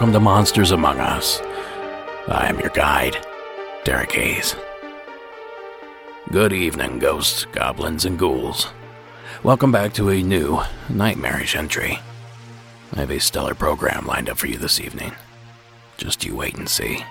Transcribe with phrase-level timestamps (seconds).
[0.00, 1.42] Welcome to Monsters Among Us.
[2.26, 3.18] I am your guide,
[3.84, 4.56] Derek Hayes.
[6.30, 8.68] Good evening, ghosts, goblins, and ghouls.
[9.42, 11.98] Welcome back to a new, nightmarish entry.
[12.94, 15.12] I have a stellar program lined up for you this evening.
[15.98, 17.04] Just you wait and see.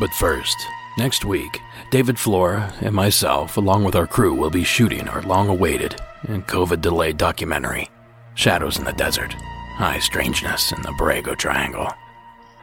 [0.00, 0.56] But first,
[0.98, 1.56] next week,
[1.92, 5.94] David Flora and myself, along with our crew, will be shooting our long awaited
[6.26, 7.88] and COVID delayed documentary,
[8.34, 9.36] Shadows in the Desert
[9.80, 11.90] High Strangeness in the Borrego Triangle.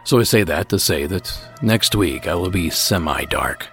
[0.03, 3.65] So I say that to say that next week I will be semi dark.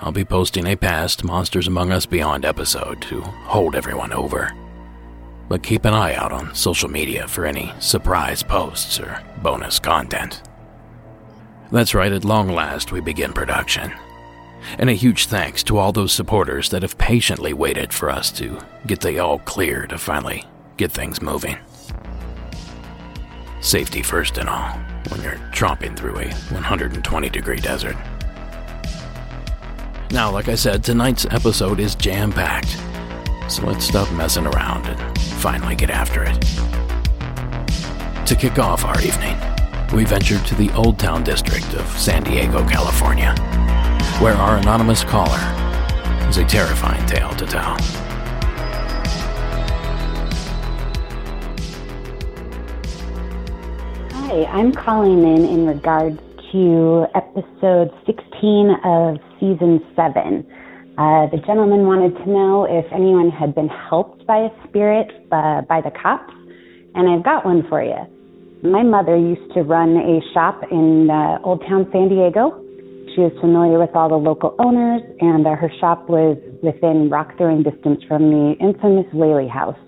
[0.00, 4.52] I'll be posting a past Monsters Among Us Beyond episode to hold everyone over.
[5.48, 10.42] But keep an eye out on social media for any surprise posts or bonus content.
[11.70, 13.92] That's right, at long last we begin production.
[14.76, 18.58] And a huge thanks to all those supporters that have patiently waited for us to
[18.88, 20.44] get the all clear to finally
[20.76, 21.58] get things moving.
[23.60, 24.70] Safety first and all
[25.08, 27.96] when you're tromping through a 120 degree desert.
[30.10, 32.78] Now, like I said, tonight's episode is jam packed.
[33.50, 36.40] So let's stop messing around and finally get after it.
[38.26, 39.36] To kick off our evening,
[39.94, 43.34] we ventured to the Old Town district of San Diego, California,
[44.20, 45.38] where our anonymous caller
[46.26, 47.76] has a terrifying tale to tell.
[54.28, 56.20] Hi, I'm calling in in regards
[56.52, 60.44] to episode 16 of season 7.
[60.98, 65.62] Uh, the gentleman wanted to know if anyone had been helped by a spirit uh,
[65.62, 66.34] by the cops,
[66.94, 67.96] and I've got one for you.
[68.62, 72.52] My mother used to run a shop in uh, Old Town San Diego.
[73.16, 77.32] She was familiar with all the local owners, and uh, her shop was within rock
[77.38, 79.78] throwing distance from the infamous Whaley House.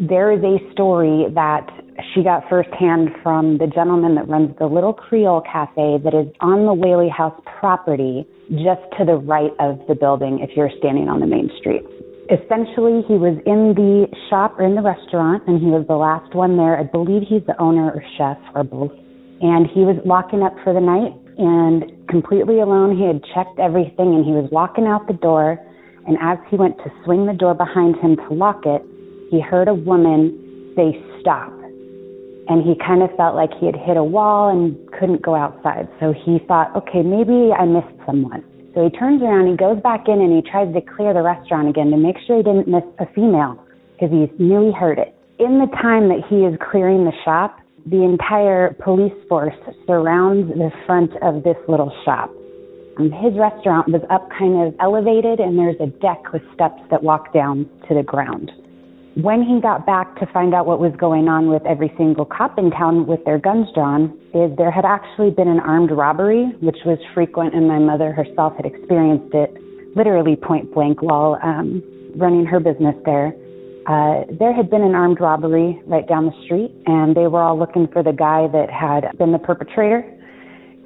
[0.00, 1.68] There is a story that
[2.14, 6.64] she got firsthand from the gentleman that runs the Little Creole Cafe that is on
[6.64, 11.20] the Whaley House property, just to the right of the building if you're standing on
[11.20, 11.84] the main street.
[12.32, 16.34] Essentially, he was in the shop or in the restaurant, and he was the last
[16.34, 16.80] one there.
[16.80, 18.96] I believe he's the owner or chef or both.
[19.44, 22.96] And he was locking up for the night and completely alone.
[22.96, 25.60] He had checked everything and he was walking out the door.
[26.08, 28.80] And as he went to swing the door behind him to lock it,
[29.30, 31.60] he heard a woman say, Stop
[32.50, 35.88] and he kind of felt like he had hit a wall and couldn't go outside.
[36.00, 38.42] So he thought, okay, maybe I missed someone.
[38.74, 41.68] So he turns around, he goes back in, and he tries to clear the restaurant
[41.68, 43.54] again to make sure he didn't miss a female
[43.94, 45.14] because he knew he heard it.
[45.38, 47.54] In the time that he is clearing the shop,
[47.86, 49.54] the entire police force
[49.86, 52.30] surrounds the front of this little shop.
[52.98, 57.02] Um, his restaurant was up kind of elevated, and there's a deck with steps that
[57.02, 58.50] walk down to the ground.
[59.22, 62.56] When he got back to find out what was going on with every single cop
[62.56, 66.78] in town with their guns drawn, is there had actually been an armed robbery, which
[66.86, 69.52] was frequent, and my mother herself had experienced it
[69.94, 71.82] literally point blank while um,
[72.16, 73.34] running her business there.
[73.86, 77.58] Uh, there had been an armed robbery right down the street, and they were all
[77.58, 80.00] looking for the guy that had been the perpetrator.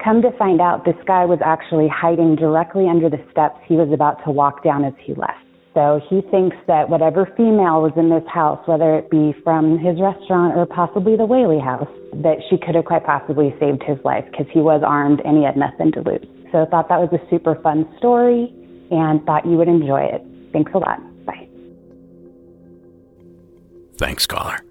[0.03, 3.93] Come to find out, this guy was actually hiding directly under the steps he was
[3.93, 5.39] about to walk down as he left.
[5.75, 9.99] So he thinks that whatever female was in this house, whether it be from his
[9.99, 11.91] restaurant or possibly the Whaley house,
[12.23, 15.43] that she could have quite possibly saved his life because he was armed and he
[15.43, 16.25] had nothing to lose.
[16.53, 18.55] So I thought that was a super fun story
[18.89, 20.23] and thought you would enjoy it.
[20.53, 20.99] Thanks a lot.
[21.25, 21.49] Bye.
[23.97, 24.63] Thanks, caller.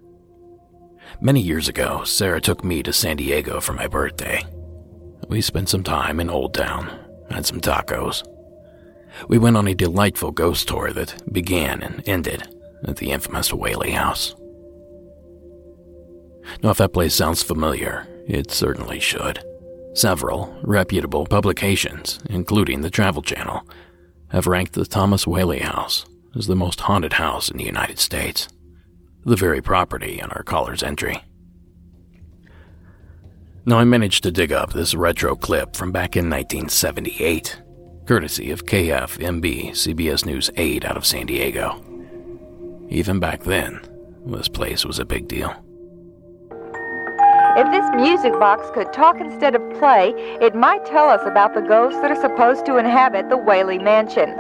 [1.20, 4.42] Many years ago, Sarah took me to San Diego for my birthday.
[5.28, 6.98] We spent some time in Old Town,
[7.30, 8.24] had some tacos,
[9.28, 12.42] we went on a delightful ghost tour that began and ended
[12.84, 14.34] at the infamous Whaley House.
[16.62, 19.42] Now, if that place sounds familiar, it certainly should.
[19.94, 23.66] Several reputable publications, including the Travel Channel,
[24.28, 26.04] have ranked the Thomas Whaley House
[26.36, 28.48] as the most haunted house in the United States,
[29.24, 31.22] the very property on our caller's entry.
[33.66, 37.62] Now, I managed to dig up this retro clip from back in 1978
[38.06, 41.82] courtesy of KFMB CBS News 8 out of San Diego.
[42.90, 43.80] Even back then,
[44.26, 45.54] this place was a big deal.
[47.56, 50.12] If this music box could talk instead of play,
[50.42, 54.36] it might tell us about the ghosts that are supposed to inhabit the Whaley Mansion.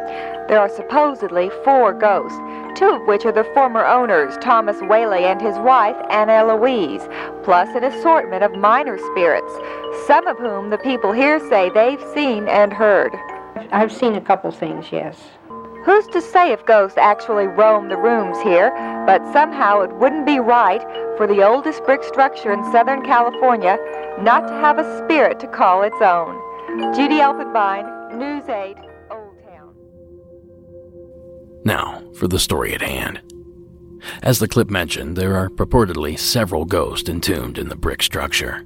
[0.46, 2.38] There are supposedly four ghosts,
[2.78, 7.08] two of which are the former owners, Thomas Whaley and his wife, Anna Eloise,
[7.44, 9.52] plus an assortment of minor spirits,
[10.06, 13.14] some of whom the people here say they've seen and heard.
[13.72, 15.16] I've seen a couple things, yes.
[15.84, 18.70] Who's to say if ghosts actually roam the rooms here?
[19.06, 20.80] But somehow it wouldn't be right
[21.18, 23.76] for the oldest brick structure in Southern California
[24.18, 26.40] not to have a spirit to call its own.
[26.94, 28.76] Judy Elfenbein, News 8,
[29.10, 29.74] Old Town.
[31.64, 33.20] Now, for the story at hand.
[34.22, 38.64] As the clip mentioned, there are purportedly several ghosts entombed in the brick structure.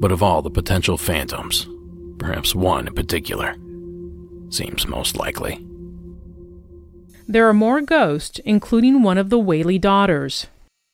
[0.00, 1.68] But of all the potential phantoms,
[2.18, 3.54] perhaps one in particular
[4.54, 5.58] seems most likely.
[7.26, 10.46] There are more ghosts, including one of the Whaley daughters.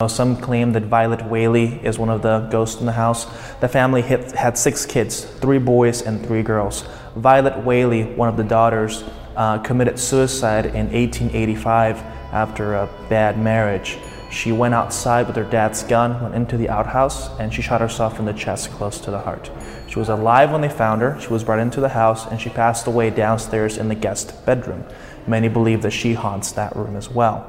[0.09, 3.27] Some claim that Violet Whaley is one of the ghosts in the house.
[3.61, 6.85] The family hit, had six kids, three boys and three girls.
[7.17, 9.05] Violet Whaley, one of the daughters,
[9.37, 11.99] uh, committed suicide in 1885
[12.33, 13.99] after a bad marriage.
[14.31, 18.19] She went outside with her dad's gun, went into the outhouse, and she shot herself
[18.19, 19.51] in the chest close to the heart.
[19.91, 21.21] She was alive when they found her.
[21.21, 24.85] She was brought into the house, and she passed away downstairs in the guest bedroom.
[25.27, 27.45] Many believe that she haunts that room as well.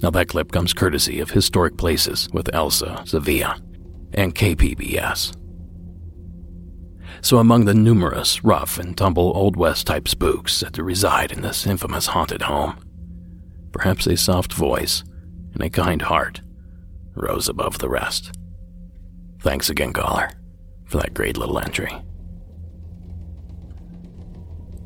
[0.00, 3.60] Now, that clip comes courtesy of Historic Places with Elsa Sevilla
[4.14, 5.34] and KPBS.
[7.20, 11.66] So, among the numerous rough and tumble Old West type spooks that reside in this
[11.66, 12.78] infamous haunted home,
[13.72, 15.02] perhaps a soft voice
[15.54, 16.42] and a kind heart
[17.14, 18.38] rose above the rest.
[19.40, 20.30] Thanks again, caller,
[20.86, 21.92] for that great little entry.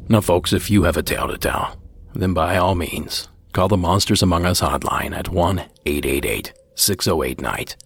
[0.08, 1.76] Now, folks, if you have a tale to tell,
[2.14, 7.76] then by all means, call the Monsters Among Us hotline at 1 888 608 Night.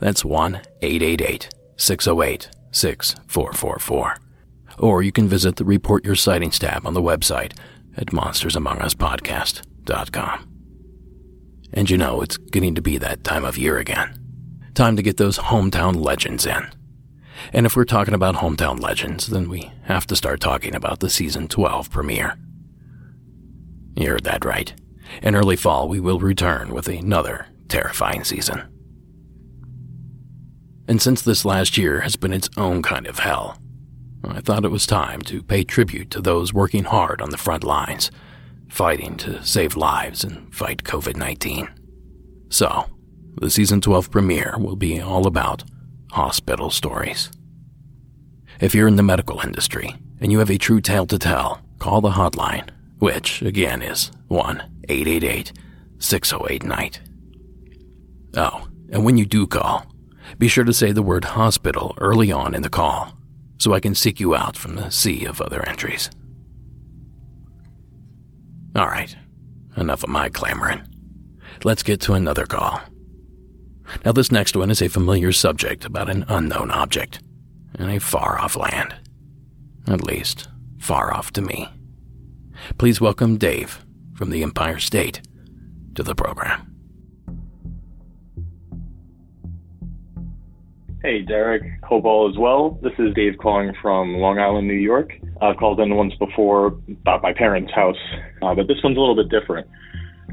[0.00, 4.16] That's 1 888 608 6444.
[4.78, 7.52] Or you can visit the Report Your Sightings tab on the website
[7.96, 10.48] at monstersamonguspodcast.com.
[11.72, 14.14] And you know, it's getting to be that time of year again.
[14.74, 16.68] Time to get those hometown legends in.
[17.52, 21.10] And if we're talking about hometown legends, then we have to start talking about the
[21.10, 22.38] season 12 premiere.
[23.96, 24.72] You heard that right.
[25.22, 28.62] In early fall, we will return with another terrifying season.
[30.86, 33.58] And since this last year has been its own kind of hell,
[34.24, 37.64] I thought it was time to pay tribute to those working hard on the front
[37.64, 38.10] lines,
[38.68, 41.68] fighting to save lives and fight COVID 19.
[42.50, 42.86] So,
[43.36, 45.64] the season 12 premiere will be all about
[46.10, 47.30] hospital stories.
[48.60, 52.00] If you're in the medical industry and you have a true tale to tell, call
[52.00, 55.52] the hotline, which again is 1 888
[55.98, 57.00] 608 Night.
[58.36, 59.86] Oh, and when you do call,
[60.38, 63.16] be sure to say the word hospital early on in the call
[63.58, 66.10] so I can seek you out from the sea of other entries.
[68.76, 69.14] All right,
[69.76, 70.82] enough of my clamoring.
[71.64, 72.80] Let's get to another call.
[74.04, 77.20] Now, this next one is a familiar subject about an unknown object
[77.78, 78.94] in a far off land.
[79.86, 81.68] At least, far off to me.
[82.76, 85.20] Please welcome Dave from the Empire State
[85.94, 86.74] to the program.
[91.02, 91.62] Hey, Derek.
[91.84, 92.78] Hope all is well.
[92.82, 95.12] This is Dave calling from Long Island, New York.
[95.40, 97.96] I've called in once before about my parents' house,
[98.42, 99.68] uh, but this one's a little bit different.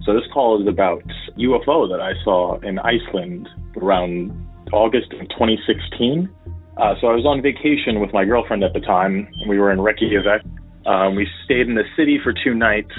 [0.06, 1.04] So this call is about
[1.38, 4.32] UFO that I saw in Iceland around
[4.72, 6.30] August of 2016.
[6.78, 9.28] Uh, so I was on vacation with my girlfriend at the time.
[9.48, 10.44] We were in Reykjavik.
[10.86, 12.92] Um, we stayed in the city for two nights,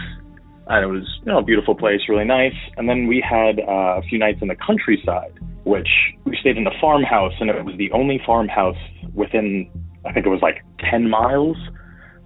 [0.67, 2.57] and it was you know a beautiful place, really nice.
[2.77, 5.89] And then we had uh, a few nights in the countryside, which
[6.25, 8.79] we stayed in a farmhouse, and it was the only farmhouse
[9.15, 9.71] within
[10.07, 11.57] I think it was like 10 miles.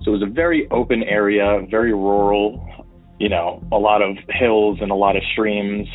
[0.03, 2.67] So it was a very open area, very rural,
[3.21, 5.87] you know, a lot of hills and a lot of streams.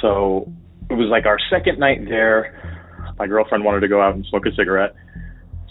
[0.00, 0.50] So
[0.88, 2.54] it was like our second night there.
[3.18, 4.94] My girlfriend wanted to go out and smoke a cigarette.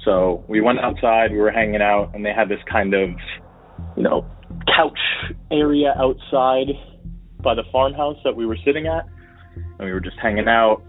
[0.04, 3.10] So we went outside, we were hanging out, and they had this kind of,
[3.96, 4.26] you know,
[4.76, 5.00] couch
[5.50, 6.68] area outside
[7.42, 9.06] by the farmhouse that we were sitting at.
[9.56, 10.84] And we were just hanging out.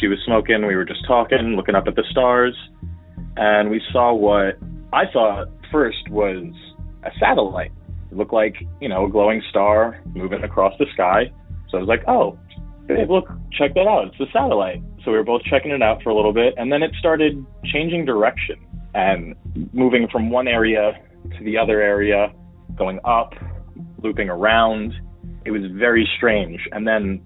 [0.00, 2.56] She was smoking, we were just talking, looking up at the stars.
[3.36, 4.58] And we saw what
[4.92, 6.52] I thought first was
[7.04, 7.72] a satellite.
[8.12, 11.32] It looked like, you know, a glowing star moving across the sky.
[11.70, 12.38] So I was like, oh,
[12.86, 14.08] babe, look, check that out.
[14.08, 14.82] It's a satellite.
[15.02, 16.52] So we were both checking it out for a little bit.
[16.58, 18.56] And then it started changing direction
[18.94, 19.34] and
[19.72, 20.92] moving from one area
[21.38, 22.30] to the other area,
[22.76, 23.32] going up,
[24.02, 24.92] looping around.
[25.46, 26.60] It was very strange.
[26.72, 27.22] And then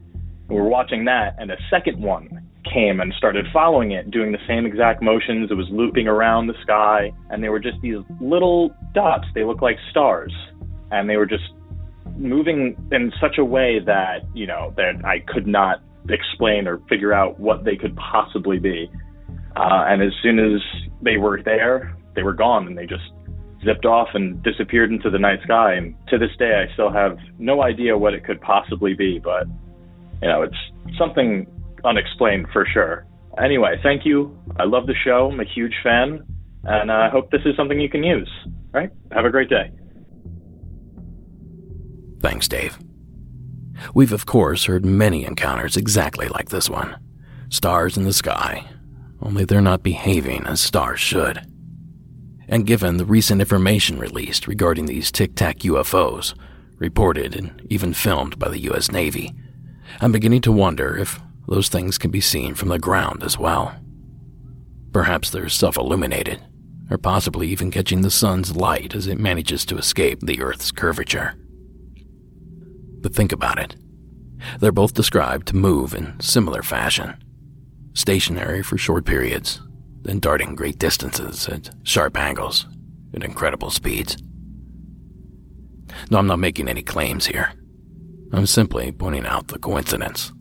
[0.49, 4.39] we were watching that, and a second one came and started following it, doing the
[4.47, 5.51] same exact motions.
[5.51, 9.27] It was looping around the sky, and they were just these little dots.
[9.35, 10.33] They looked like stars,
[10.91, 11.45] and they were just
[12.17, 17.13] moving in such a way that you know that I could not explain or figure
[17.13, 18.91] out what they could possibly be.
[19.57, 20.61] Uh, and as soon as
[21.03, 23.05] they were there, they were gone, and they just
[23.65, 25.75] zipped off and disappeared into the night sky.
[25.75, 29.47] And to this day, I still have no idea what it could possibly be, but
[30.23, 31.47] you know, it's something
[31.85, 33.07] unexplained for sure.
[33.43, 34.39] Anyway, thank you.
[34.59, 35.31] I love the show.
[35.31, 36.23] I'm a huge fan,
[36.65, 38.31] and I hope this is something you can use.
[38.47, 38.91] All right?
[39.13, 39.71] Have a great day.
[42.27, 42.77] Thanks, Dave.
[43.95, 46.97] We've, of course, heard many encounters exactly like this one
[47.51, 48.69] stars in the sky,
[49.23, 51.47] only they're not behaving as stars should.
[52.49, 56.35] And given the recent information released regarding these Tic Tac UFOs,
[56.79, 58.91] reported and even filmed by the U.S.
[58.91, 59.33] Navy,
[60.01, 63.73] I'm beginning to wonder if those things can be seen from the ground as well.
[64.93, 66.43] Perhaps they're self illuminated,
[66.91, 71.37] or possibly even catching the sun's light as it manages to escape the Earth's curvature.
[73.07, 73.77] But think about it.
[74.59, 77.15] They're both described to move in similar fashion
[77.95, 79.61] stationary for short periods,
[80.03, 82.67] then darting great distances at sharp angles
[83.15, 84.17] at incredible speeds.
[86.11, 87.53] No, I'm not making any claims here.
[88.33, 90.33] I'm simply pointing out the coincidence.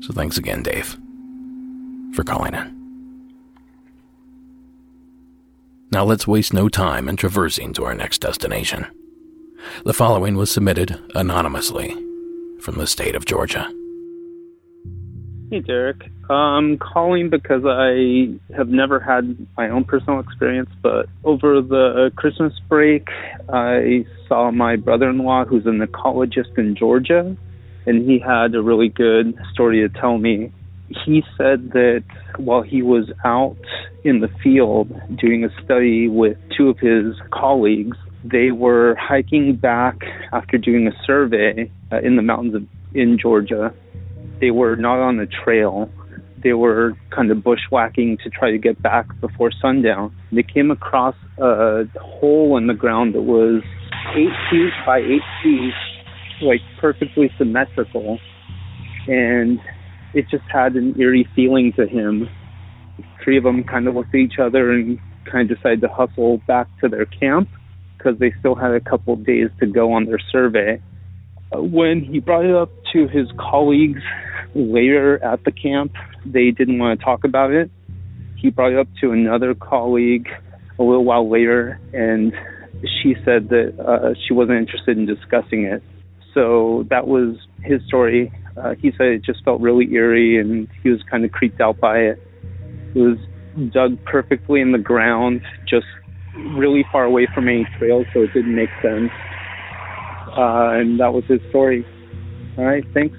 [0.00, 0.98] So thanks again, Dave,
[2.14, 2.74] for calling in.
[5.92, 8.88] Now let's waste no time in traversing to our next destination.
[9.84, 11.94] The following was submitted anonymously
[12.60, 13.72] from the state of Georgia.
[15.50, 16.10] Hey, Derek.
[16.28, 22.52] I'm calling because I have never had my own personal experience, but over the Christmas
[22.68, 23.08] break,
[23.48, 27.34] I saw my brother in law, who's an ecologist in Georgia,
[27.86, 30.52] and he had a really good story to tell me.
[31.06, 32.04] He said that
[32.36, 33.56] while he was out
[34.04, 39.96] in the field doing a study with two of his colleagues, they were hiking back
[40.32, 42.62] after doing a survey uh, in the mountains of,
[42.94, 43.72] in Georgia.
[44.40, 45.90] They were not on the trail.
[46.42, 50.14] They were kind of bushwhacking to try to get back before sundown.
[50.32, 53.62] They came across a hole in the ground that was
[54.14, 55.74] eight feet by eight feet,
[56.42, 58.18] like perfectly symmetrical.
[59.08, 59.60] And
[60.14, 62.28] it just had an eerie feeling to him.
[63.22, 64.98] Three of them kind of looked at each other and
[65.30, 67.48] kind of decided to hustle back to their camp
[67.98, 70.80] because they still had a couple of days to go on their survey.
[71.52, 74.02] When he brought it up to his colleagues
[74.54, 75.92] later at the camp,
[76.24, 77.70] they didn't want to talk about it.
[78.36, 80.28] He brought it up to another colleague
[80.78, 82.32] a little while later, and
[82.82, 85.82] she said that uh, she wasn't interested in discussing it.
[86.34, 88.32] So that was his story.
[88.56, 91.80] Uh, he said it just felt really eerie, and he was kind of creeped out
[91.80, 92.22] by it.
[92.94, 93.18] It was
[93.72, 95.86] dug perfectly in the ground, just
[96.36, 99.10] really far away from any trails, so it didn't make sense.
[100.36, 101.86] Uh, and that was his story.
[102.56, 103.16] All right, thanks.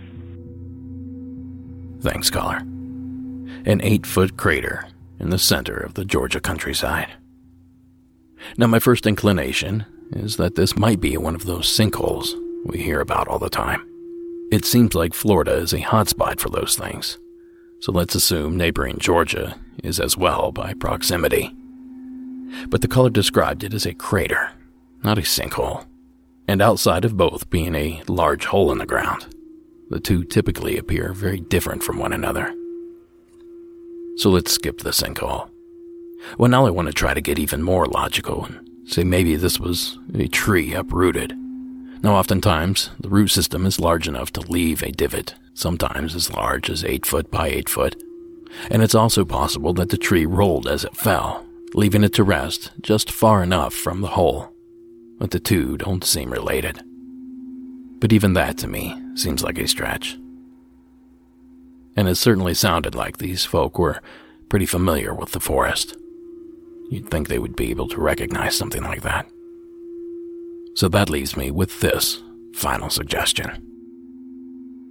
[2.01, 2.57] Thanks, caller.
[2.57, 4.87] An eight foot crater
[5.19, 7.09] in the center of the Georgia countryside.
[8.57, 12.33] Now, my first inclination is that this might be one of those sinkholes
[12.65, 13.85] we hear about all the time.
[14.51, 17.19] It seems like Florida is a hotspot for those things,
[17.81, 21.53] so let's assume neighboring Georgia is as well by proximity
[22.67, 24.51] but the color described it as a crater,
[25.03, 25.85] not a sinkhole,
[26.47, 29.27] and outside of both being a large hole in the ground,
[29.89, 32.53] the two typically appear very different from one another.
[34.17, 35.49] So let's skip the sinkhole.
[36.37, 39.59] Well, now I want to try to get even more logical and say maybe this
[39.59, 41.33] was a tree uprooted.
[42.01, 46.69] Now, oftentimes, the root system is large enough to leave a divot, sometimes as large
[46.69, 48.01] as 8 foot by 8 foot.
[48.69, 52.71] And it's also possible that the tree rolled as it fell, leaving it to rest
[52.81, 54.53] just far enough from the hole.
[55.17, 56.81] But the two don't seem related.
[57.99, 60.17] But even that to me seems like a stretch.
[61.95, 64.01] And it certainly sounded like these folk were
[64.47, 65.97] pretty familiar with the forest.
[66.89, 69.29] You'd think they would be able to recognize something like that.
[70.75, 72.23] So that leaves me with this
[72.53, 73.68] final suggestion.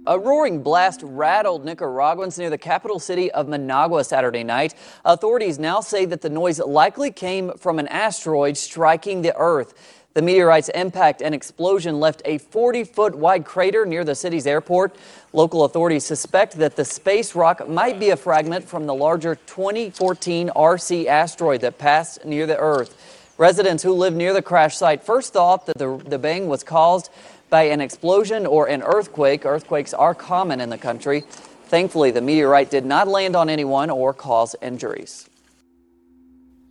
[0.09, 4.73] A roaring blast rattled Nicaraguans near the capital city of Managua Saturday night.
[5.05, 9.75] Authorities now say that the noise likely came from an asteroid striking the Earth.
[10.15, 14.95] The meteorite's impact and explosion left a 40 foot wide crater near the city's airport.
[15.31, 20.49] Local authorities suspect that the space rock might be a fragment from the larger 2014
[20.55, 22.97] RC asteroid that passed near the Earth.
[23.37, 27.09] Residents who live near the crash site first thought that the, the bang was caused
[27.49, 29.45] by an explosion or an earthquake.
[29.45, 31.21] Earthquakes are common in the country.
[31.65, 35.29] Thankfully, the meteorite did not land on anyone or cause injuries.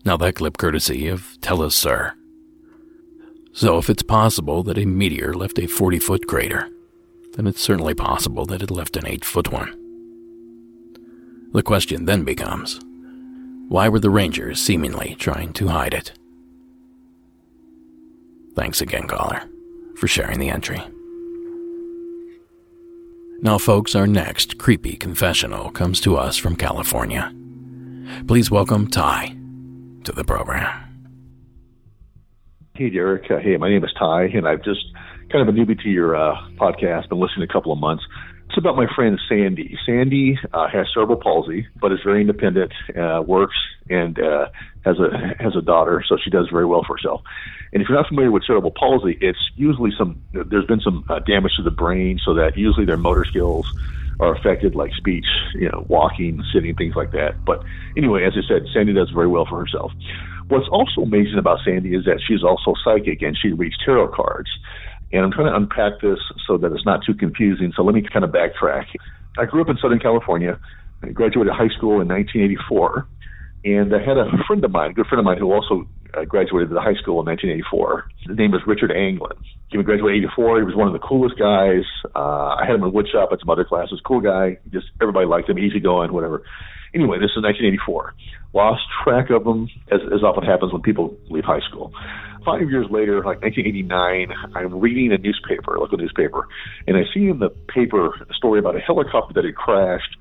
[0.04, 2.12] Now, that clip courtesy of teleSUR.
[3.52, 6.68] So, if it's possible that a meteor left a 40 foot crater,
[7.34, 9.74] then it's certainly possible that it left an 8 foot one.
[11.52, 12.80] The question then becomes
[13.68, 16.12] why were the Rangers seemingly trying to hide it?
[18.54, 19.42] Thanks again, caller,
[19.98, 20.80] for sharing the entry.
[23.40, 27.32] Now, folks, our next creepy confessional comes to us from California.
[28.26, 29.36] Please welcome Ty
[30.04, 30.66] to the program.
[32.74, 33.30] Hey, Derek.
[33.30, 34.84] Uh, hey, my name is Ty, and I've just
[35.30, 37.08] kind of a newbie to your uh, podcast.
[37.08, 38.02] Been listening a couple of months.
[38.48, 39.76] It's about my friend Sandy.
[39.84, 43.56] Sandy uh, has cerebral palsy, but is very independent, uh, works,
[43.90, 44.46] and uh,
[44.86, 47.20] has a has a daughter, so she does very well for herself.
[47.74, 51.18] And if you're not familiar with cerebral palsy, it's usually some there's been some uh,
[51.18, 53.66] damage to the brain, so that usually their motor skills
[54.18, 57.44] are affected, like speech, you know, walking, sitting, things like that.
[57.44, 57.62] But
[57.96, 59.92] anyway, as I said, Sandy does very well for herself.
[60.48, 64.48] What's also amazing about Sandy is that she's also psychic and she reads tarot cards.
[65.12, 67.72] And I'm trying to unpack this so that it's not too confusing.
[67.74, 68.86] So let me kind of backtrack.
[69.38, 70.58] I grew up in Southern California.
[71.02, 73.06] I graduated high school in 1984.
[73.64, 76.24] And I had a friend of mine, a good friend of mine, who also uh,
[76.24, 78.08] graduated the high school in 1984.
[78.28, 79.36] His name was Richard Anglin.
[79.68, 80.58] He graduated in 84.
[80.58, 81.84] He was one of the coolest guys.
[82.14, 84.00] Uh, I had him in woodshop at some other classes.
[84.04, 84.58] Cool guy.
[84.72, 86.42] Just everybody liked him, easygoing, whatever.
[86.94, 88.14] Anyway, this is 1984.
[88.54, 91.92] Lost track of them, as, as often happens when people leave high school.
[92.44, 96.48] Five years later, like 1989, I'm reading a newspaper, a local newspaper,
[96.86, 100.16] and I see in the paper a story about a helicopter that had crashed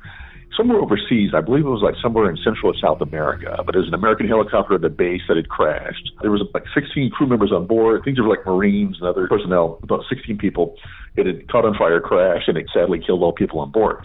[0.57, 1.31] somewhere overseas.
[1.33, 3.93] I believe it was like somewhere in Central or South America, but it was an
[3.93, 6.11] American helicopter at the base that had crashed.
[6.21, 8.01] There was like 16 crew members on board.
[8.03, 10.75] There were like Marines and other personnel, about 16 people.
[11.15, 14.03] It had caught on fire, crashed, and it sadly killed all people on board.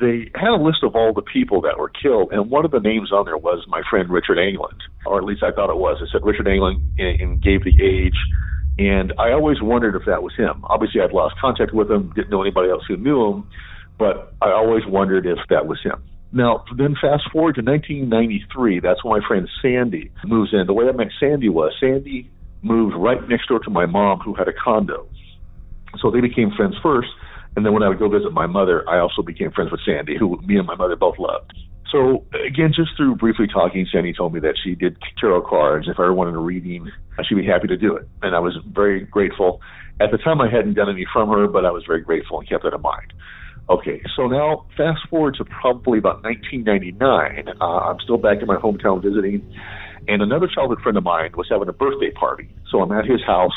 [0.00, 2.80] They had a list of all the people that were killed, and one of the
[2.80, 4.76] names on there was my friend Richard Anglin,
[5.06, 6.02] or at least I thought it was.
[6.02, 8.16] It said Richard Anglin and, and gave the age.
[8.76, 10.64] And I always wondered if that was him.
[10.64, 13.48] Obviously, I'd lost contact with him, didn't know anybody else who knew him
[13.98, 16.02] but I always wondered if that was him.
[16.32, 20.66] Now, then fast forward to 1993, that's when my friend Sandy moves in.
[20.66, 22.28] The way I met Sandy was Sandy
[22.62, 25.06] moved right next door to my mom, who had a condo.
[26.00, 27.08] So they became friends first,
[27.56, 30.16] and then when I would go visit my mother, I also became friends with Sandy,
[30.18, 31.52] who me and my mother both loved.
[31.90, 35.86] So again, just through briefly talking, Sandy told me that she did tarot cards.
[35.88, 36.90] If I ever wanted a reading,
[37.28, 39.60] she'd be happy to do it, and I was very grateful.
[40.00, 42.48] At the time, I hadn't done any from her, but I was very grateful and
[42.48, 43.12] kept that in mind.
[43.70, 47.54] Okay, so now fast forward to probably about 1999.
[47.60, 49.40] Uh, I'm still back in my hometown visiting,
[50.08, 52.48] and another childhood friend of mine was having a birthday party.
[52.70, 53.54] So I'm at his house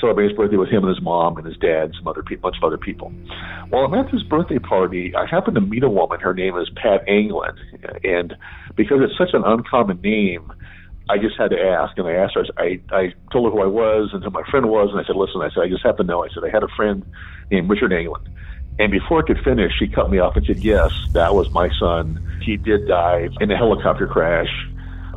[0.00, 2.56] celebrating his birthday with him and his mom and his dad, some other pe- bunch
[2.60, 3.12] of other people.
[3.68, 6.20] While I'm at this birthday party, I happen to meet a woman.
[6.20, 7.56] Her name is Pat Anglin,
[8.02, 8.34] and
[8.76, 10.52] because it's such an uncommon name,
[11.08, 12.44] I just had to ask, and I asked her.
[12.56, 15.16] I I told her who I was and who my friend was, and I said,
[15.16, 17.04] "Listen," I said, "I just happen to know." I said, "I had a friend
[17.50, 18.22] named Richard Anglin."
[18.78, 21.68] And before I could finish, she cut me off and said, Yes, that was my
[21.78, 22.18] son.
[22.44, 24.48] He did die in a helicopter crash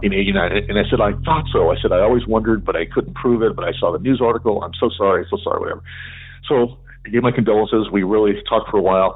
[0.03, 0.51] in 89.
[0.69, 1.71] And I said, I thought so.
[1.71, 3.55] I said, I always wondered, but I couldn't prove it.
[3.55, 4.63] But I saw the news article.
[4.63, 5.83] I'm so sorry, so sorry, whatever.
[6.47, 7.89] So I gave my condolences.
[7.91, 9.15] We really talked for a while.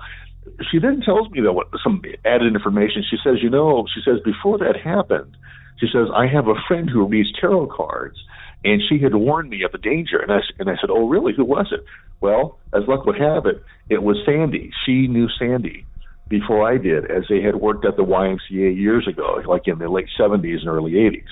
[0.71, 3.03] She then tells me, though, some added information.
[3.09, 5.37] She says, You know, she says, before that happened,
[5.79, 8.17] she says, I have a friend who reads tarot cards
[8.63, 10.19] and she had warned me of the danger.
[10.19, 11.33] And I and I said, "Oh, really?
[11.35, 11.83] Who was it?"
[12.19, 14.71] Well, as luck would have it, it was Sandy.
[14.85, 15.85] She knew Sandy
[16.31, 19.89] before I did, as they had worked at the YMCA years ago, like in the
[19.89, 21.29] late '70s and early '80s.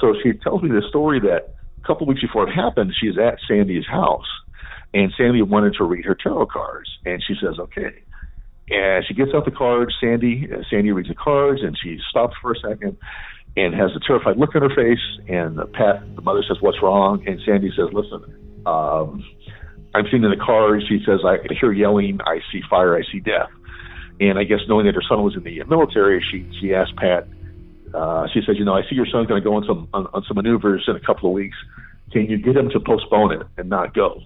[0.00, 3.38] So she tells me the story that a couple weeks before it happened, she's at
[3.46, 4.26] Sandy's house,
[4.94, 7.92] and Sandy wanted to read her tarot cards, and she says, "Okay."
[8.70, 9.94] And she gets out the cards.
[10.00, 12.96] Sandy, uh, Sandy reads the cards, and she stops for a second,
[13.56, 15.04] and has a terrified look on her face.
[15.28, 18.22] And Pat, the mother, says, "What's wrong?" And Sandy says, "Listen,
[18.64, 19.22] um,
[19.94, 22.20] I'm seeing in the cards." She says, "I hear yelling.
[22.24, 22.96] I see fire.
[22.96, 23.50] I see death."
[24.20, 27.26] And I guess knowing that her son was in the military, she she asked Pat.
[27.94, 30.06] Uh, she says, "You know, I see your son's going to go on some on,
[30.12, 31.56] on some maneuvers in a couple of weeks.
[32.12, 34.22] Can you get him to postpone it and not go?"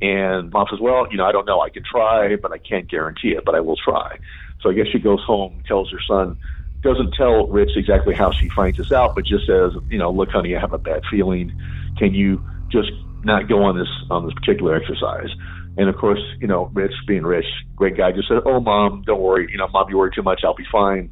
[0.00, 1.60] And mom says, "Well, you know, I don't know.
[1.60, 3.44] I can try, but I can't guarantee it.
[3.44, 4.18] But I will try."
[4.62, 6.38] So I guess she goes home, tells her son,
[6.84, 10.28] doesn't tell Rich exactly how she finds this out, but just says, you know, look,
[10.28, 11.50] honey, I have a bad feeling.
[11.98, 12.90] Can you just
[13.24, 15.30] not go on this on this particular exercise?
[15.76, 19.20] And of course, you know, Rich being Rich, great guy, just said, "Oh, mom, don't
[19.20, 19.48] worry.
[19.50, 20.42] You know, mom, you worry too much.
[20.44, 21.10] I'll be fine."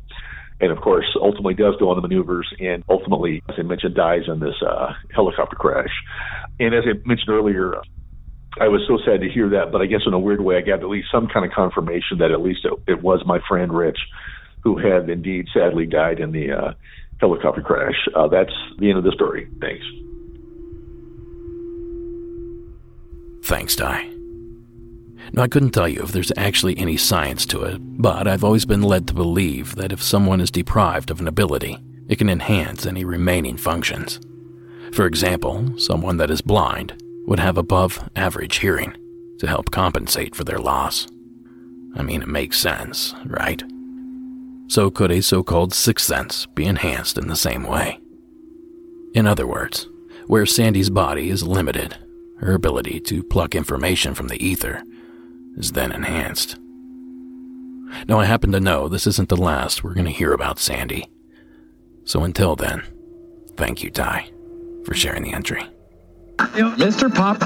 [0.61, 4.23] And of course, ultimately does go on the maneuvers, and ultimately, as I mentioned, dies
[4.29, 5.91] in this uh, helicopter crash.
[6.61, 7.75] And as I mentioned earlier,
[8.61, 10.61] I was so sad to hear that, but I guess in a weird way, I
[10.61, 13.73] got at least some kind of confirmation that at least it, it was my friend
[13.73, 13.99] Rich
[14.63, 16.73] who had indeed sadly died in the uh,
[17.19, 17.97] helicopter crash.
[18.15, 19.49] Uh, that's the end of the story.
[19.61, 19.85] Thanks.
[23.45, 24.12] Thanks, Ty.
[25.35, 28.67] Now, I couldn't tell you if there's actually any science to it, but I've always
[28.67, 32.85] been led to believe that if someone is deprived of an ability, it can enhance
[32.85, 34.21] any remaining functions.
[34.93, 38.95] For example, someone that is blind would have above average hearing
[39.39, 41.09] to help compensate for their loss.
[41.97, 43.63] I mean, it makes sense, right?
[44.69, 48.01] So could a so called sixth sense be enhanced in the same way?
[49.15, 49.89] In other words,
[50.27, 51.97] where Sandy's body is limited,
[52.39, 54.83] her ability to pluck information from the ether
[55.57, 56.59] is then enhanced.
[58.09, 61.11] Now, I happen to know this isn't the last we're going to hear about Sandy.
[62.05, 62.83] So until then,
[63.57, 64.31] thank you, Ty,
[64.85, 65.63] for sharing the entry.
[66.39, 67.15] Mr.
[67.15, 67.39] Pop.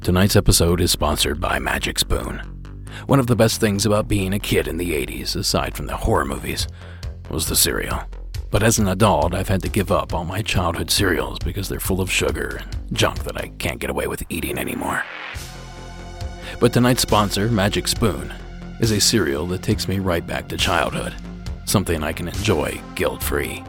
[0.00, 2.38] Tonight's episode is sponsored by Magic Spoon.
[3.06, 5.96] One of the best things about being a kid in the 80s, aside from the
[5.96, 6.66] horror movies,
[7.30, 8.00] was the cereal.
[8.50, 11.80] But as an adult, I've had to give up all my childhood cereals because they're
[11.80, 15.04] full of sugar and junk that I can't get away with eating anymore.
[16.58, 18.32] But tonight's sponsor, Magic Spoon,
[18.80, 21.14] is a cereal that takes me right back to childhood,
[21.66, 23.62] something I can enjoy guilt free.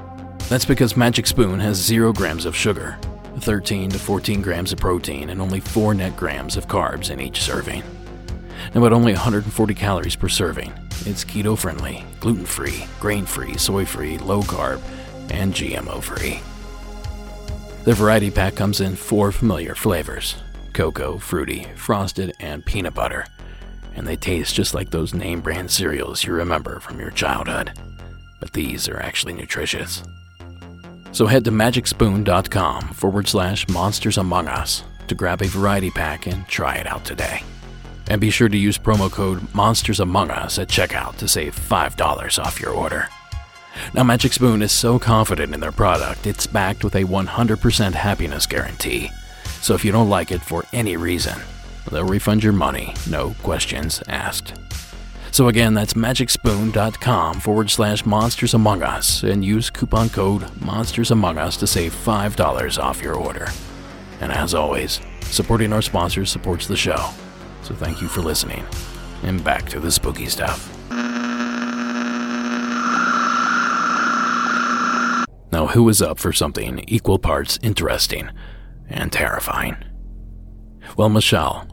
[0.48, 2.98] That's because Magic Spoon has 0 grams of sugar,
[3.40, 7.42] 13 to 14 grams of protein, and only 4 net grams of carbs in each
[7.42, 7.84] serving.
[8.74, 10.72] Now, at only 140 calories per serving,
[11.06, 14.82] it's keto friendly, gluten free, grain free, soy free, low carb,
[15.30, 16.42] and GMO free.
[17.86, 20.36] The variety pack comes in four familiar flavors
[20.74, 23.26] cocoa, fruity, frosted, and peanut butter.
[23.96, 27.72] And they taste just like those name brand cereals you remember from your childhood.
[28.40, 30.04] But these are actually nutritious.
[31.12, 36.48] So head to magicspoon.com forward slash monsters among us to grab a variety pack and
[36.48, 37.42] try it out today.
[38.10, 42.44] And be sure to use promo code Monsters Among Us at checkout to save $5
[42.44, 43.08] off your order.
[43.94, 48.46] Now, Magic Spoon is so confident in their product, it's backed with a 100% happiness
[48.46, 49.10] guarantee.
[49.62, 51.40] So if you don't like it for any reason,
[51.92, 54.54] they'll refund your money, no questions asked.
[55.32, 61.38] So again, that's magicspoon.com forward slash monsters among us and use coupon code monsters among
[61.38, 63.48] us to save $5 off your order.
[64.22, 67.12] And as always, supporting our sponsors supports the show.
[67.70, 68.66] So thank you for listening.
[69.22, 70.76] And back to the spooky stuff.
[75.52, 78.32] Now, who is up for something equal parts interesting
[78.90, 79.78] and terrifying?
[80.98, 81.68] Well, Michelle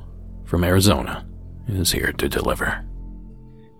[0.45, 1.27] from Arizona
[1.67, 2.85] is here to deliver.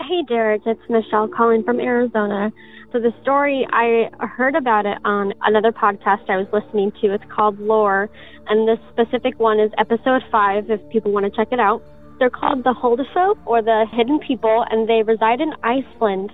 [0.01, 2.51] Hey, Derek, it's Michelle calling from Arizona.
[2.93, 7.13] So, the story, I heard about it on another podcast I was listening to.
[7.13, 8.09] It's called Lore,
[8.49, 11.83] and this specific one is episode five if people want to check it out.
[12.19, 16.33] They're called the Huldufolk or the Hidden People, and they reside in Iceland.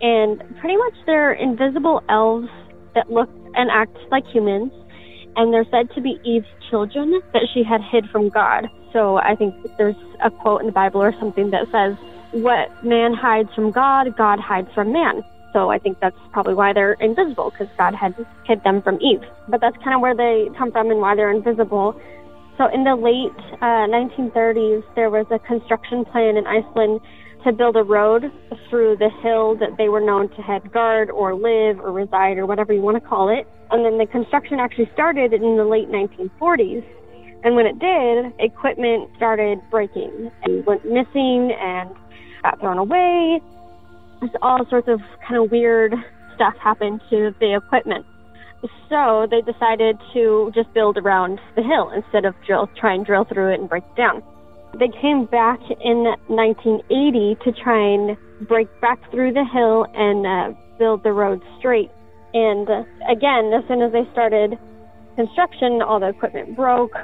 [0.00, 2.48] And pretty much they're invisible elves
[2.94, 4.72] that look and act like humans.
[5.36, 8.68] And they're said to be Eve's children that she had hid from God.
[8.92, 11.96] So I think there's a quote in the Bible or something that says,
[12.32, 15.24] What man hides from God, God hides from man.
[15.52, 19.22] So I think that's probably why they're invisible, because God had hid them from Eve.
[19.48, 21.98] But that's kind of where they come from and why they're invisible.
[22.56, 27.00] So in the late uh, 1930s, there was a construction plan in Iceland
[27.44, 28.30] to build a road
[28.70, 32.46] through the hill that they were known to head guard or live or reside or
[32.46, 33.46] whatever you want to call it.
[33.70, 36.84] And then the construction actually started in the late 1940s.
[37.42, 41.90] And when it did, equipment started breaking and went missing and
[42.42, 43.40] got thrown away.
[44.22, 45.92] Just all sorts of kind of weird
[46.36, 48.06] stuff happened to the equipment.
[48.88, 53.24] So they decided to just build around the hill instead of drill, try and drill
[53.24, 54.22] through it and break it down.
[54.78, 58.16] They came back in 1980 to try and
[58.48, 61.90] break back through the hill and uh, build the road straight.
[62.32, 64.58] And uh, again, as soon as they started
[65.16, 66.94] construction, all the equipment broke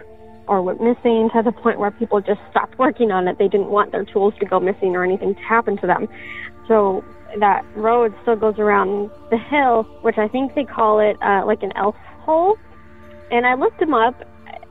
[0.48, 3.38] or went missing to the point where people just stopped working on it.
[3.38, 6.08] They didn't want their tools to go missing or anything to happen to them.
[6.66, 7.04] So
[7.38, 11.62] that road still goes around the hill, which I think they call it uh, like
[11.62, 12.56] an elf hole.
[13.30, 14.14] And I looked them up.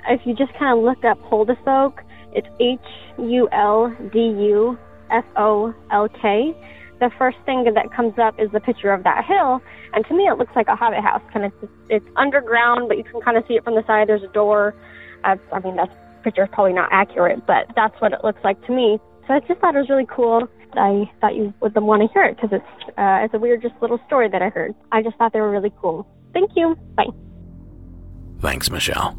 [0.08, 2.00] If you just kind of look up Huldufolk,
[2.34, 2.80] it's H
[3.18, 4.78] U L D U
[5.12, 6.56] F O L K.
[7.00, 9.62] The first thing that comes up is the picture of that hill,
[9.94, 11.22] and to me it looks like a hobbit house.
[11.32, 11.54] Kind of,
[11.90, 14.10] it's underground, but you can kind of see it from the side.
[14.10, 14.76] There's a door.
[15.24, 15.90] Uh, I mean, that
[16.24, 19.00] picture is probably not accurate, but that's what it looks like to me.
[19.28, 20.48] So I just thought it was really cool.
[20.74, 23.76] I thought you would want to hear it because it's uh, it's a weird, just
[23.82, 24.76] little story that I heard.
[24.92, 26.08] I just thought they were really cool.
[26.34, 26.76] Thank you.
[26.96, 27.08] Bye.
[28.40, 29.18] Thanks, Michelle.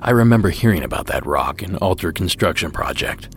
[0.00, 3.34] I remember hearing about that rock and altar construction project.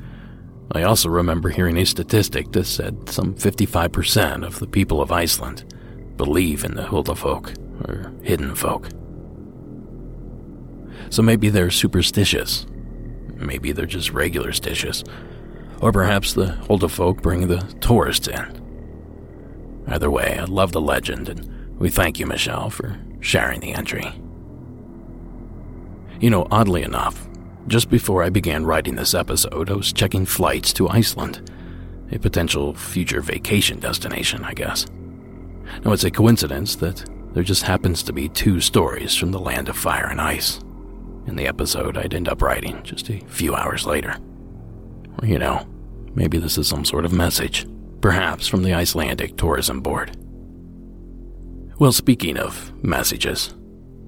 [0.74, 5.66] I also remember hearing a statistic that said some 55% of the people of Iceland
[6.18, 7.58] believe in the Huldufolk,
[7.90, 8.88] or hidden folk.
[11.10, 12.66] So maybe they're superstitious.
[13.36, 15.04] Maybe they're just regular stitious.
[15.82, 18.62] Or perhaps the Huldufolk bring the tourists in.
[19.88, 24.14] Either way, I love the legend, and we thank you, Michelle, for sharing the entry.
[26.20, 27.28] You know, oddly enough,
[27.68, 31.50] just before I began writing this episode, I was checking flights to Iceland,
[32.12, 34.86] a potential future vacation destination, I guess.
[35.84, 39.68] Now, it's a coincidence that there just happens to be two stories from the land
[39.68, 40.60] of fire and ice
[41.28, 44.16] in the episode I'd end up writing just a few hours later.
[45.22, 45.68] You know,
[46.16, 47.68] maybe this is some sort of message,
[48.02, 50.18] perhaps from the Icelandic Tourism Board.
[51.78, 53.54] Well, speaking of messages,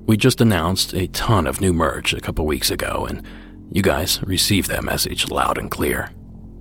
[0.06, 3.26] we just announced a ton of new merch a couple weeks ago, and
[3.72, 6.10] you guys received that message loud and clear.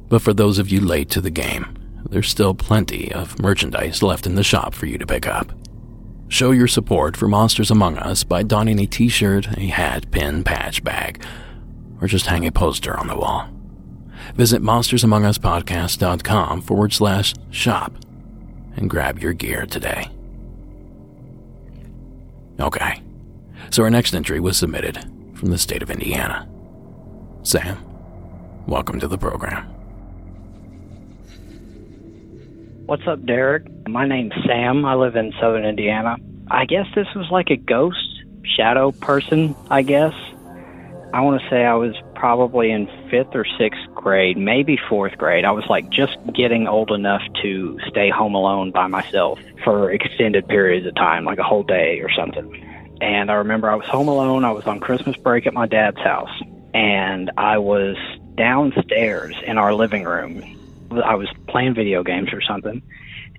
[0.08, 1.76] But for those of you late to the game,
[2.10, 5.52] there's still plenty of merchandise left in the shop for you to pick up.
[6.28, 10.44] Show your support for Monsters Among Us by donning a t shirt, a hat, pin,
[10.44, 11.24] patch, bag,
[12.00, 13.48] or just hang a poster on the wall.
[14.34, 17.92] Visit monstersamonguspodcast.com forward slash shop
[18.76, 20.08] and grab your gear today.
[22.60, 23.02] Okay,
[23.70, 24.98] so our next entry was submitted
[25.34, 26.48] from the state of Indiana.
[27.42, 27.78] Sam,
[28.66, 29.64] welcome to the program.
[32.86, 33.66] What's up, Derek?
[33.88, 34.84] My name's Sam.
[34.84, 36.16] I live in southern Indiana.
[36.50, 40.14] I guess this was like a ghost shadow person, I guess.
[41.14, 45.44] I want to say I was probably in fifth or sixth grade, maybe fourth grade.
[45.44, 50.48] I was like just getting old enough to stay home alone by myself for extended
[50.48, 52.68] periods of time, like a whole day or something.
[53.00, 54.44] And I remember I was home alone.
[54.44, 56.42] I was on Christmas break at my dad's house.
[56.74, 57.96] And I was
[58.36, 60.42] downstairs in our living room
[61.00, 62.82] I was playing video games or something,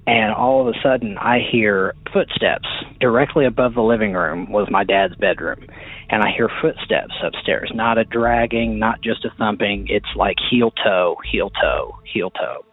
[0.07, 2.67] and all of a sudden I hear footsteps
[2.99, 5.67] directly above the living room was my dad's bedroom,
[6.09, 7.71] and I hear footsteps upstairs.
[7.73, 9.87] Not a dragging, not just a thumping.
[9.89, 12.65] It's like heel toe, heel toe, heel toe,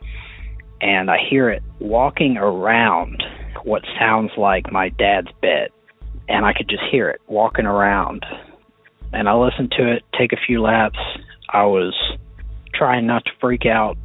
[0.80, 3.22] and I hear it walking around
[3.64, 5.70] what sounds like my dad's bed,
[6.28, 8.24] and I could just hear it walking around.
[9.12, 10.98] And I listened to it, take a few laps.
[11.48, 11.94] I was
[12.72, 13.98] trying not to freak out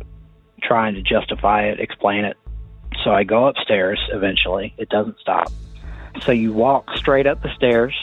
[0.66, 2.38] trying to justify it, explain it.
[3.04, 4.74] So I go upstairs eventually.
[4.78, 5.52] It doesn't stop.
[6.22, 7.96] So you walk straight up the stairs,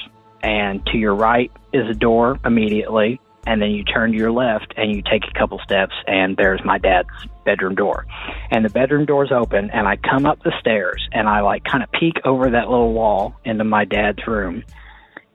[0.42, 3.20] and to your right is a door immediately.
[3.44, 6.60] And then you turn to your left and you take a couple steps, and there's
[6.64, 7.08] my dad's
[7.44, 8.06] bedroom door.
[8.52, 11.82] And the bedroom door's open, and I come up the stairs and I like kind
[11.82, 14.62] of peek over that little wall into my dad's room,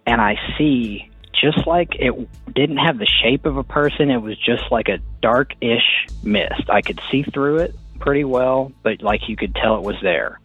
[0.06, 2.14] and I see just like it
[2.56, 4.10] didn't have the shape of a person.
[4.10, 6.70] It was just like a dark-ish mist.
[6.70, 10.40] I could see through it pretty well, but like you could tell it was there.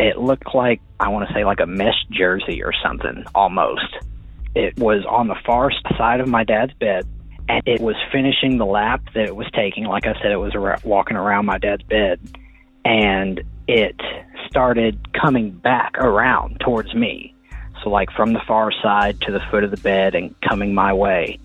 [0.00, 3.96] It looked like I want to say like a mesh jersey or something almost.
[4.54, 7.06] It was on the far side of my dad's bed,
[7.48, 9.84] and it was finishing the lap that it was taking.
[9.84, 10.52] Like I said, it was
[10.84, 12.18] walking around my dad's bed,
[12.84, 14.00] and it
[14.48, 17.34] started coming back around towards me
[17.82, 20.92] so, like from the far side to the foot of the bed and coming my
[20.92, 21.38] way.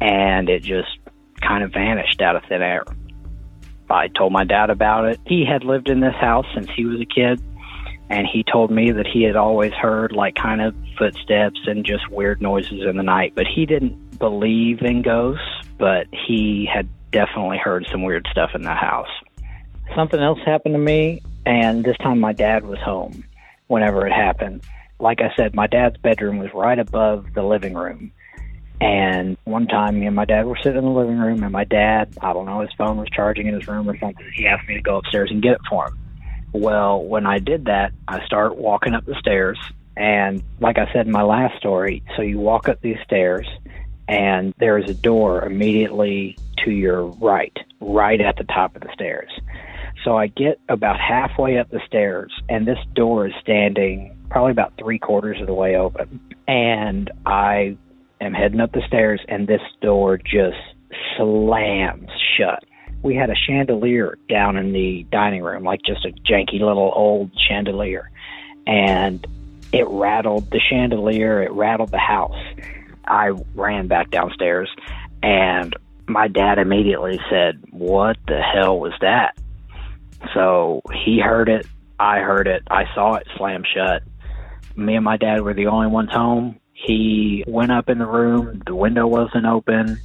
[0.00, 0.98] And it just
[1.40, 2.84] kind of vanished out of thin air.
[3.88, 5.20] I told my dad about it.
[5.26, 7.40] He had lived in this house since he was a kid.
[8.08, 12.08] And he told me that he had always heard like kind of footsteps and just
[12.10, 13.32] weird noises in the night.
[13.34, 15.42] But he didn't believe in ghosts,
[15.78, 19.10] but he had definitely heard some weird stuff in the house.
[19.94, 23.24] Something else happened to me, and this time my dad was home
[23.68, 24.62] whenever it happened
[24.98, 28.12] like I said, my dad's bedroom was right above the living room.
[28.80, 31.64] And one time, me and my dad were sitting in the living room, and my
[31.64, 34.26] dad, I don't know, his phone was charging in his room or something.
[34.34, 35.98] He asked me to go upstairs and get it for him.
[36.58, 39.58] Well, when I did that, I start walking up the stairs.
[39.94, 43.46] And like I said in my last story, so you walk up these stairs,
[44.08, 48.90] and there is a door immediately to your right, right at the top of the
[48.94, 49.30] stairs.
[50.02, 54.72] So I get about halfway up the stairs, and this door is standing probably about
[54.78, 56.20] three quarters of the way open.
[56.48, 57.76] And I
[58.20, 60.56] am heading up the stairs, and this door just
[61.16, 62.64] slams shut.
[63.06, 67.30] We had a chandelier down in the dining room, like just a janky little old
[67.48, 68.10] chandelier.
[68.66, 69.26] And
[69.72, 72.36] it rattled the chandelier, it rattled the house.
[73.06, 74.68] I ran back downstairs,
[75.22, 75.74] and
[76.08, 79.38] my dad immediately said, What the hell was that?
[80.34, 81.66] So he heard it.
[81.98, 82.62] I heard it.
[82.68, 84.02] I saw it slam shut
[84.76, 86.60] me and my dad were the only ones home.
[86.72, 89.98] He went up in the room, the window wasn't open.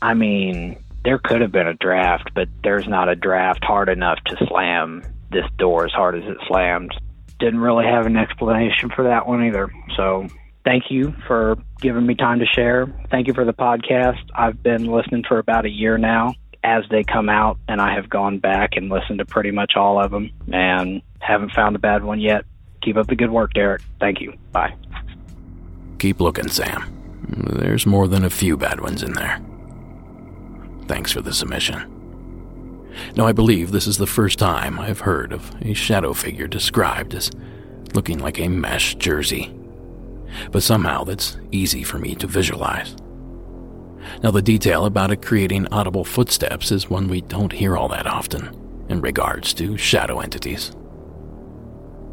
[0.00, 4.18] I mean, there could have been a draft, but there's not a draft hard enough
[4.26, 6.94] to slam this door as hard as it slammed.
[7.38, 9.72] Didn't really have an explanation for that one either.
[9.96, 10.26] So,
[10.64, 12.86] thank you for giving me time to share.
[13.10, 14.22] Thank you for the podcast.
[14.34, 18.08] I've been listening for about a year now as they come out, and I have
[18.08, 22.04] gone back and listened to pretty much all of them and haven't found a bad
[22.04, 22.44] one yet.
[22.82, 23.82] Keep up the good work, Derek.
[23.98, 24.34] Thank you.
[24.52, 24.74] Bye.
[25.98, 26.84] Keep looking, Sam.
[27.28, 29.40] there's more than a few bad ones in there.
[30.92, 32.90] Thanks for the submission.
[33.16, 37.14] Now, I believe this is the first time I've heard of a shadow figure described
[37.14, 37.30] as
[37.94, 39.54] looking like a mesh jersey,
[40.50, 42.94] but somehow that's easy for me to visualize.
[44.22, 48.06] Now, the detail about it creating audible footsteps is one we don't hear all that
[48.06, 48.54] often
[48.90, 50.72] in regards to shadow entities.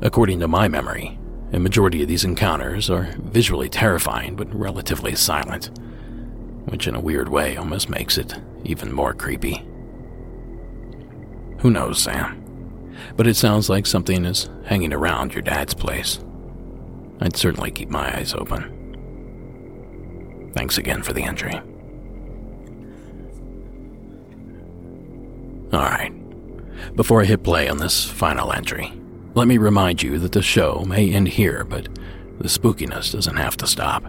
[0.02, 1.20] According to my memory,
[1.52, 5.70] a majority of these encounters are visually terrifying but relatively silent,
[6.70, 9.66] which in a weird way almost makes it even more creepy.
[11.60, 12.46] Who knows, Sam?
[13.16, 16.20] But it sounds like something is hanging around your dad's place.
[17.22, 18.76] I'd certainly keep my eyes open.
[20.54, 21.60] Thanks again for the entry.
[25.74, 26.14] Alright.
[26.96, 28.92] Before I hit play on this final entry,
[29.36, 31.88] let me remind you that the show may end here, but
[32.40, 34.04] the spookiness doesn't have to stop.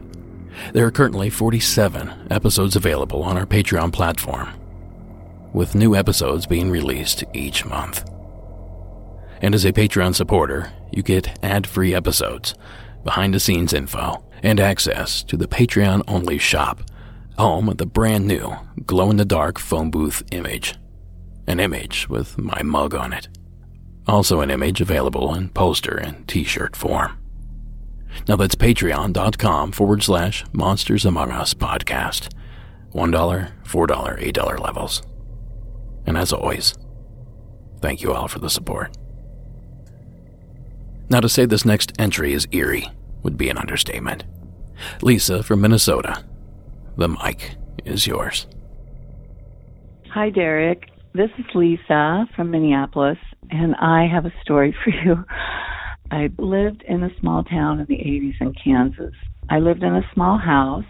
[0.72, 4.50] There are currently 47 episodes available on our Patreon platform,
[5.52, 8.08] with new episodes being released each month.
[9.42, 12.54] And as a Patreon supporter, you get ad free episodes,
[13.04, 16.82] behind the scenes info, and access to the Patreon only shop,
[17.38, 18.54] home of the brand new
[18.86, 20.74] glow in the dark phone booth image
[21.50, 23.28] an image with my mug on it.
[24.06, 27.19] Also, an image available in poster and t shirt form.
[28.28, 32.32] Now that's patreon.com forward slash Monsters Among Us podcast.
[32.92, 35.02] $1, $4, $8 levels.
[36.06, 36.74] And as always,
[37.80, 38.96] thank you all for the support.
[41.08, 42.88] Now, to say this next entry is eerie
[43.22, 44.24] would be an understatement.
[45.02, 46.24] Lisa from Minnesota,
[46.96, 48.46] the mic is yours.
[50.12, 50.88] Hi, Derek.
[51.12, 53.18] This is Lisa from Minneapolis,
[53.50, 55.24] and I have a story for you.
[56.10, 59.14] I lived in a small town in the 80s in Kansas.
[59.48, 60.84] I lived in a small house,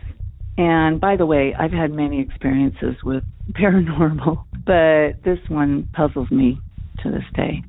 [0.56, 6.59] and by the way, I've had many experiences with paranormal, but this one puzzles me
[7.02, 7.62] to this day.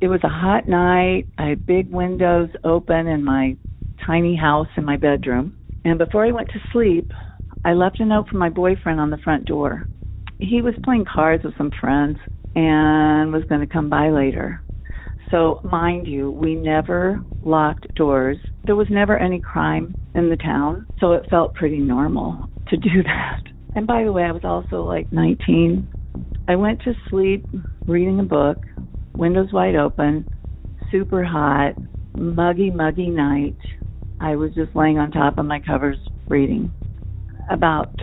[0.00, 1.26] It was a hot night.
[1.38, 3.56] I had big windows open in my
[4.04, 5.56] tiny house in my bedroom.
[5.84, 7.12] And before I went to sleep,
[7.64, 9.86] I left a note for my boyfriend on the front door
[10.42, 12.18] he was playing cards with some friends
[12.54, 14.60] and was going to come by later.
[15.32, 18.36] So, mind you, we never locked doors.
[18.66, 22.90] There was never any crime in the town, so it felt pretty normal to do
[23.02, 23.40] that.
[23.74, 25.88] And by the way, I was also like 19.
[26.46, 27.46] I went to sleep
[27.86, 28.58] reading a book,
[29.14, 30.28] windows wide open,
[30.90, 31.76] super hot,
[32.14, 33.56] muggy, muggy night.
[34.20, 35.96] I was just laying on top of my covers
[36.28, 36.70] reading.
[37.50, 37.94] About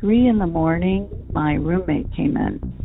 [0.00, 2.80] three in the morning, my roommate came in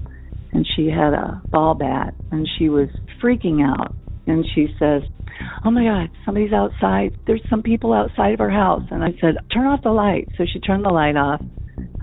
[0.51, 2.89] and she had a ball bat and she was
[3.23, 3.95] freaking out.
[4.27, 5.03] And she says,
[5.65, 7.17] Oh my God, somebody's outside.
[7.27, 8.83] There's some people outside of our house.
[8.91, 10.27] And I said, Turn off the light.
[10.37, 11.41] So she turned the light off.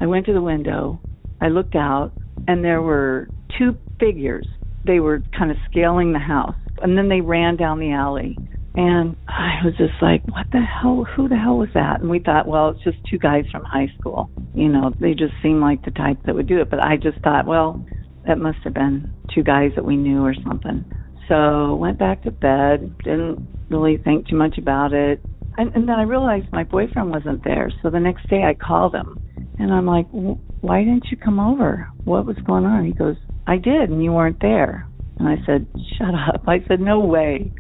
[0.00, 1.00] I went to the window.
[1.40, 2.12] I looked out,
[2.46, 4.46] and there were two figures.
[4.86, 6.54] They were kind of scaling the house.
[6.80, 8.36] And then they ran down the alley.
[8.74, 11.04] And I was just like, what the hell?
[11.16, 12.00] Who the hell was that?
[12.00, 14.30] And we thought, well, it's just two guys from high school.
[14.54, 16.70] You know, they just seem like the type that would do it.
[16.70, 17.84] But I just thought, well,
[18.26, 20.84] that must have been two guys that we knew or something.
[21.32, 25.18] So went back to bed, didn't really think too much about it.
[25.56, 27.72] And, and then I realized my boyfriend wasn't there.
[27.82, 29.18] So the next day I called him
[29.58, 31.88] and I'm like, why didn't you come over?
[32.04, 32.84] What was going on?
[32.84, 34.86] He goes, I did, and you weren't there.
[35.18, 35.66] And I said,
[35.98, 36.42] shut up.
[36.46, 37.52] I said, no way.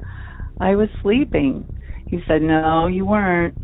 [0.60, 1.66] I was sleeping.
[2.08, 3.56] He said, No, you weren't.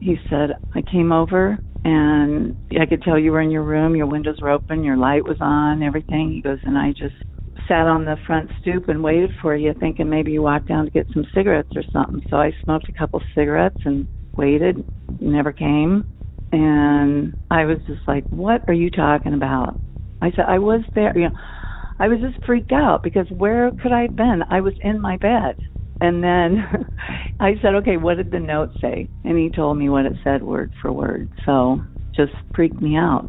[0.00, 4.06] He said, I came over and I could tell you were in your room, your
[4.06, 6.32] windows were open, your light was on, everything.
[6.32, 7.16] He goes, and I just
[7.68, 10.90] sat on the front stoop and waited for you, thinking maybe you walked down to
[10.90, 12.22] get some cigarettes or something.
[12.30, 14.84] So I smoked a couple cigarettes and waited.
[15.18, 16.04] You never came.
[16.52, 19.78] And I was just like, What are you talking about?
[20.22, 21.16] I said, I was there.
[21.16, 21.36] You know,
[21.98, 24.42] I was just freaked out because where could I have been?
[24.50, 25.56] I was in my bed.
[26.00, 26.64] And then
[27.40, 29.08] I said, okay, what did the note say?
[29.24, 31.30] And he told me what it said word for word.
[31.44, 31.80] So
[32.14, 33.28] just freaked me out.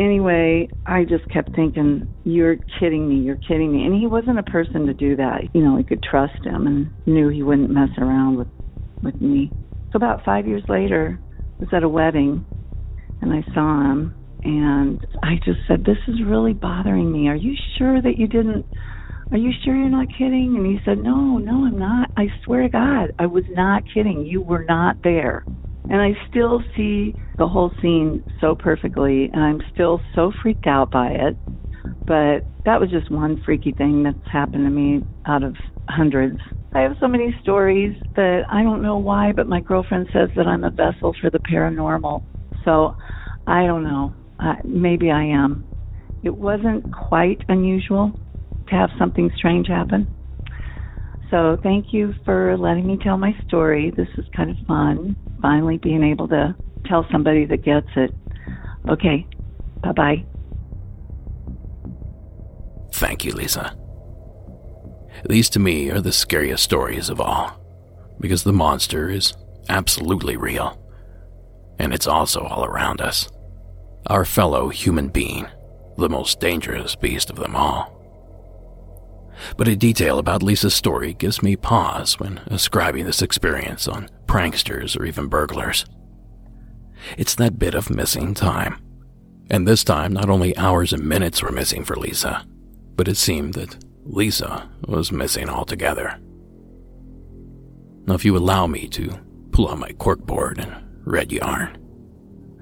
[0.00, 3.84] Anyway, I just kept thinking, you're kidding me, you're kidding me.
[3.84, 5.42] And he wasn't a person to do that.
[5.52, 8.48] You know, I could trust him and knew he wouldn't mess around with,
[9.02, 9.52] with me.
[9.92, 12.46] So about five years later, I was at a wedding
[13.20, 17.28] and I saw him and I just said, this is really bothering me.
[17.28, 18.66] Are you sure that you didn't
[19.32, 20.56] are you sure you're not kidding?
[20.58, 22.10] And he said, No, no, I'm not.
[22.18, 24.26] I swear to God, I was not kidding.
[24.26, 25.46] You were not there.
[25.90, 30.90] And I still see the whole scene so perfectly, and I'm still so freaked out
[30.90, 31.36] by it.
[32.06, 35.56] But that was just one freaky thing that's happened to me out of
[35.88, 36.38] hundreds.
[36.74, 40.46] I have so many stories that I don't know why, but my girlfriend says that
[40.46, 42.22] I'm a vessel for the paranormal.
[42.64, 42.94] So
[43.46, 44.14] I don't know.
[44.40, 45.64] Uh, maybe I am.
[46.22, 48.12] It wasn't quite unusual
[48.68, 50.06] to have something strange happen.
[51.30, 53.92] So thank you for letting me tell my story.
[53.96, 56.54] This is kind of fun, finally being able to
[56.86, 58.14] tell somebody that gets it.
[58.88, 59.26] Okay,
[59.82, 60.24] bye bye.
[62.94, 63.76] Thank you, Lisa.
[65.28, 67.60] These to me are the scariest stories of all,
[68.20, 69.34] because the monster is
[69.68, 70.78] absolutely real,
[71.78, 73.28] and it's also all around us.
[74.06, 75.46] Our fellow human being,
[75.96, 78.01] the most dangerous beast of them all.
[79.56, 84.98] But a detail about Lisa's story gives me pause when ascribing this experience on pranksters
[84.98, 85.84] or even burglars.
[87.18, 88.80] It's that bit of missing time.
[89.50, 92.46] And this time, not only hours and minutes were missing for Lisa,
[92.94, 96.18] but it seemed that Lisa was missing altogether.
[98.06, 99.18] Now, if you allow me to
[99.52, 100.74] pull out my corkboard and
[101.04, 101.78] red yarn,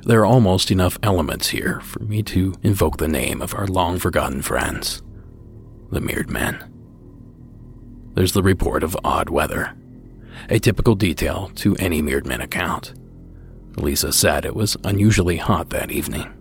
[0.02, 3.98] there are almost enough elements here for me to invoke the name of our long
[3.98, 5.02] forgotten friends,
[5.90, 6.64] the Mirrored Men.
[8.14, 9.76] There's the report of odd weather,
[10.48, 12.94] a typical detail to any Mirrored Men account.
[13.76, 16.32] Lisa said it was unusually hot that evening.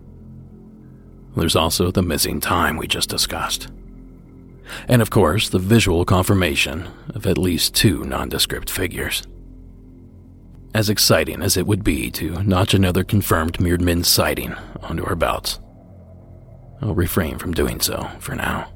[1.36, 3.68] There's also the missing time we just discussed.
[4.88, 9.22] And of course, the visual confirmation of at least two nondescript figures.
[10.74, 15.16] As exciting as it would be to notch another confirmed Mirrored Men sighting onto our
[15.16, 15.58] belts,
[16.80, 18.70] I'll refrain from doing so for now.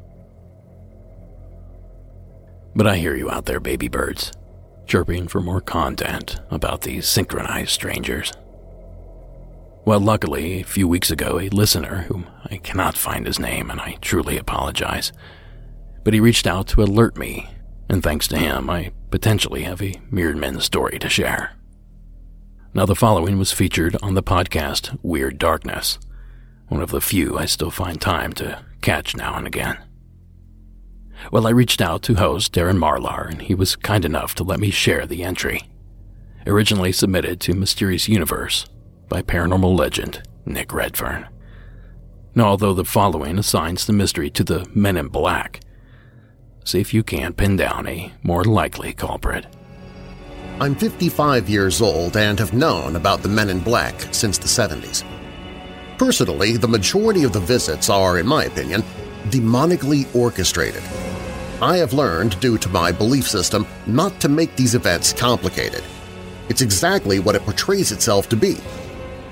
[2.77, 4.33] But I hear you out there, baby birds,
[4.87, 8.33] chirping for more content about these synchronized strangers.
[9.85, 13.81] Well, luckily, a few weeks ago, a listener, whom I cannot find his name and
[13.81, 15.13] I truly apologize,
[16.03, 17.49] but he reached out to alert me,
[17.89, 21.53] and thanks to him, I potentially have a Mirrored Men story to share.
[22.73, 25.99] Now, the following was featured on the podcast Weird Darkness,
[26.69, 29.84] one of the few I still find time to catch now and again.
[31.33, 34.61] Well, I reached out to host Darren Marlar, and he was kind enough to let
[34.61, 35.63] me share the entry.
[36.47, 38.67] Originally submitted to Mysterious Universe
[39.09, 41.27] by paranormal legend Nick Redfern.
[42.35, 45.61] Now, although the following assigns the mystery to the Men in Black,
[46.65, 49.47] see if you can't pin down a more likely culprit.
[50.61, 55.05] I'm 55 years old and have known about the Men in Black since the 70s.
[55.99, 58.83] Personally, the majority of the visits are, in my opinion,
[59.31, 60.83] demonically orchestrated.
[61.63, 65.83] I have learned, due to my belief system, not to make these events complicated.
[66.49, 68.59] It's exactly what it portrays itself to be.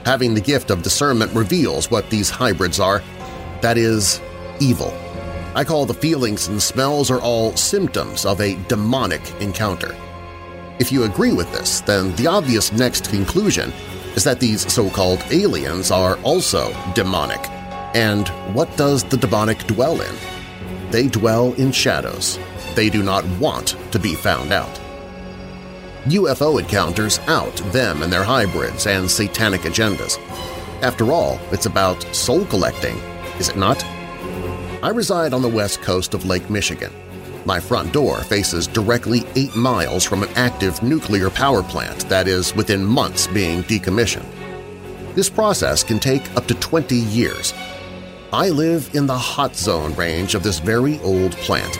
[0.05, 3.03] Having the gift of discernment reveals what these hybrids are.
[3.61, 4.21] That is,
[4.61, 4.93] evil.
[5.55, 9.95] I call the feelings and smells are all symptoms of a demonic encounter.
[10.79, 13.73] If you agree with this, then the obvious next conclusion
[14.17, 17.41] is that these so-called aliens are also demonic.
[17.95, 20.15] And what does the demonic dwell in?
[20.91, 22.39] They dwell in shadows.
[22.75, 24.81] They do not want to be found out.
[26.05, 30.19] UFO encounters out them and their hybrids and satanic agendas.
[30.83, 32.97] After all, it's about soul collecting,
[33.39, 33.85] is it not?
[34.83, 36.93] I reside on the west coast of Lake Michigan.
[37.45, 42.55] My front door faces directly eight miles from an active nuclear power plant that is
[42.57, 44.27] within months being decommissioned.
[45.15, 47.53] This process can take up to 20 years.
[48.35, 51.79] I live in the hot zone range of this very old plant.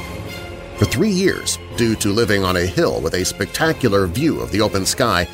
[0.77, 4.61] For three years, due to living on a hill with a spectacular view of the
[4.61, 5.27] open sky,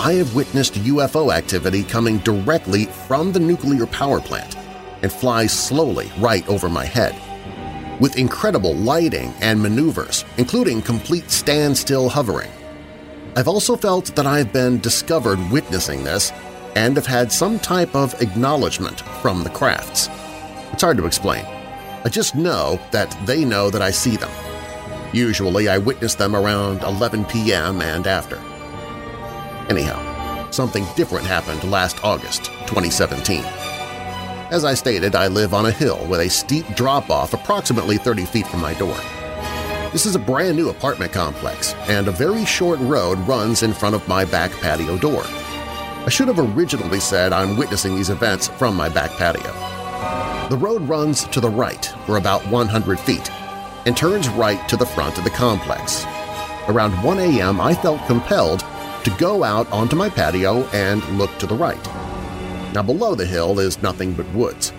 [0.00, 4.56] I have witnessed UFO activity coming directly from the nuclear power plant
[5.02, 7.14] and fly slowly right over my head.
[8.00, 12.50] With incredible lighting and maneuvers, including complete standstill hovering.
[13.36, 16.32] I've also felt that I've been discovered witnessing this
[16.74, 20.08] and have had some type of acknowledgement from the crafts.
[20.76, 21.42] It's hard to explain.
[22.04, 24.30] I just know that they know that I see them.
[25.10, 27.80] Usually I witness them around 11 p.m.
[27.80, 28.36] and after.
[29.70, 33.42] Anyhow, something different happened last August 2017.
[34.50, 38.46] As I stated, I live on a hill with a steep drop-off approximately 30 feet
[38.46, 38.98] from my door.
[39.92, 43.94] This is a brand new apartment complex, and a very short road runs in front
[43.94, 45.22] of my back patio door.
[45.24, 50.35] I should have originally said I'm witnessing these events from my back patio.
[50.48, 53.32] The road runs to the right for about 100 feet
[53.84, 56.04] and turns right to the front of the complex.
[56.68, 57.60] Around 1 a.m.
[57.60, 58.60] I felt compelled
[59.02, 61.84] to go out onto my patio and look to the right.
[62.72, 64.72] Now below the hill is nothing but woods.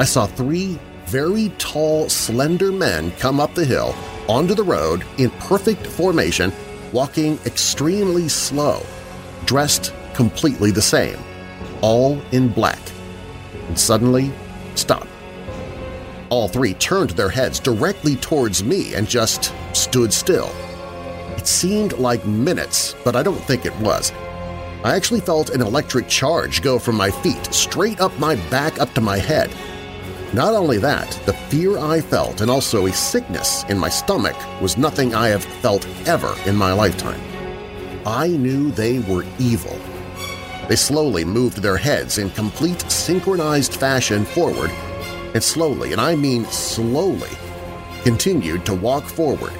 [0.00, 3.94] I saw three very tall, slender men come up the hill
[4.28, 6.52] onto the road in perfect formation,
[6.92, 8.84] walking extremely slow,
[9.44, 11.18] dressed completely the same,
[11.80, 12.80] all in black,
[13.68, 14.32] and suddenly
[14.78, 15.06] stop.
[16.30, 20.50] All three turned their heads directly towards me and just stood still.
[21.36, 24.12] It seemed like minutes, but I don't think it was.
[24.82, 28.92] I actually felt an electric charge go from my feet straight up my back up
[28.94, 29.50] to my head.
[30.34, 34.76] Not only that, the fear I felt and also a sickness in my stomach was
[34.76, 37.20] nothing I have felt ever in my lifetime.
[38.04, 39.78] I knew they were evil.
[40.68, 44.70] They slowly moved their heads in complete synchronized fashion forward
[45.34, 47.30] and slowly, and I mean slowly,
[48.02, 49.52] continued to walk forward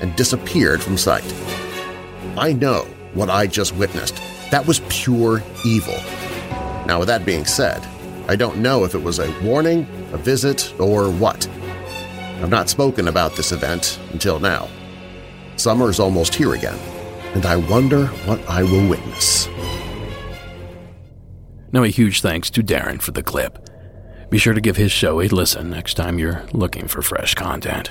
[0.00, 1.34] and disappeared from sight.
[2.38, 4.20] I know what I just witnessed.
[4.50, 5.96] That was pure evil.
[6.86, 7.86] Now, with that being said,
[8.28, 11.48] I don't know if it was a warning, a visit, or what.
[12.40, 14.68] I've not spoken about this event until now.
[15.56, 16.78] Summer's almost here again,
[17.34, 19.48] and I wonder what I will witness.
[21.72, 23.68] Now, a huge thanks to Darren for the clip.
[24.30, 27.90] Be sure to give his show a listen next time you're looking for fresh content.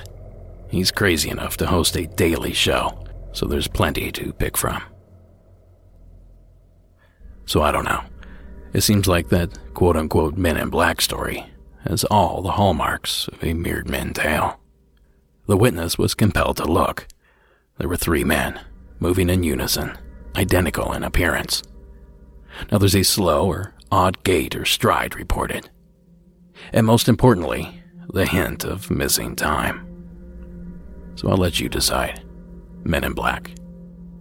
[0.69, 4.81] He's crazy enough to host a daily show, so there's plenty to pick from.
[7.45, 8.03] So I don't know.
[8.73, 11.45] It seems like that quote unquote Men in Black story
[11.87, 14.59] has all the hallmarks of a mirrored men tale.
[15.47, 17.07] The witness was compelled to look.
[17.77, 18.59] There were three men,
[18.99, 19.97] moving in unison,
[20.35, 21.61] identical in appearance.
[22.71, 25.69] Now there's a slow or odd gait or stride reported.
[26.73, 29.85] And most importantly, the hint of missing time.
[31.15, 32.23] So I'll let you decide.
[32.83, 33.51] Men in Black,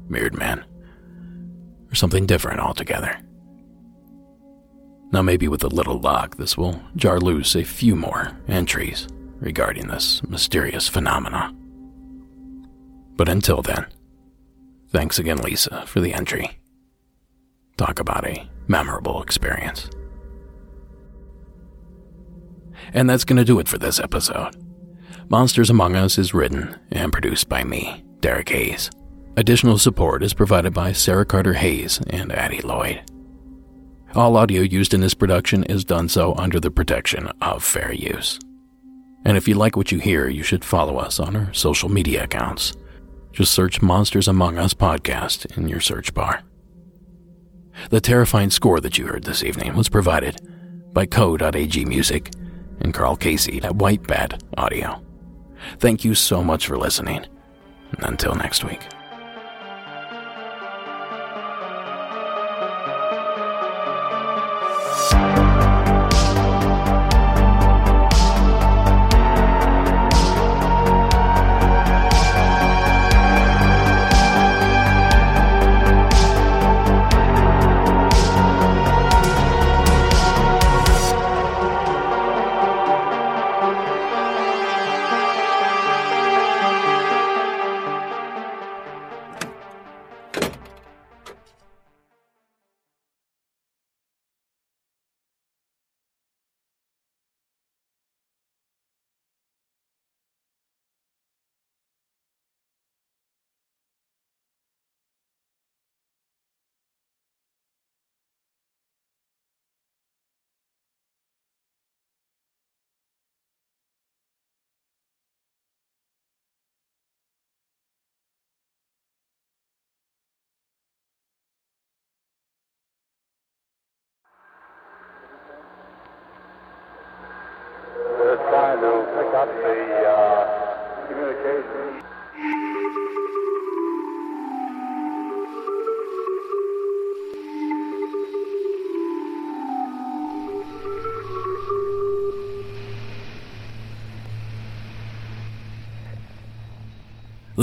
[0.08, 0.64] Mirrored Men,
[1.90, 3.18] or something different altogether.
[5.12, 9.06] Now, maybe with a little luck, this will jar loose a few more entries
[9.38, 11.54] regarding this mysterious phenomena.
[13.16, 13.86] But until then,
[14.88, 16.58] thanks again, Lisa, for the entry.
[17.76, 19.90] Talk about a memorable experience.
[22.92, 24.56] And that's going to do it for this episode.
[25.28, 28.90] Monsters Among Us is written and produced by me, Derek Hayes.
[29.36, 33.02] Additional support is provided by Sarah Carter Hayes and Addie Lloyd.
[34.14, 38.38] All audio used in this production is done so under the protection of fair use.
[39.24, 42.24] And if you like what you hear, you should follow us on our social media
[42.24, 42.74] accounts.
[43.32, 46.44] Just search Monsters Among Us podcast in your search bar.
[47.90, 50.40] The terrifying score that you heard this evening was provided
[50.92, 52.30] by Co.ag Music
[52.80, 55.02] and Carl Casey at White Bat Audio.
[55.78, 57.26] Thank you so much for listening,
[57.98, 58.80] until next week.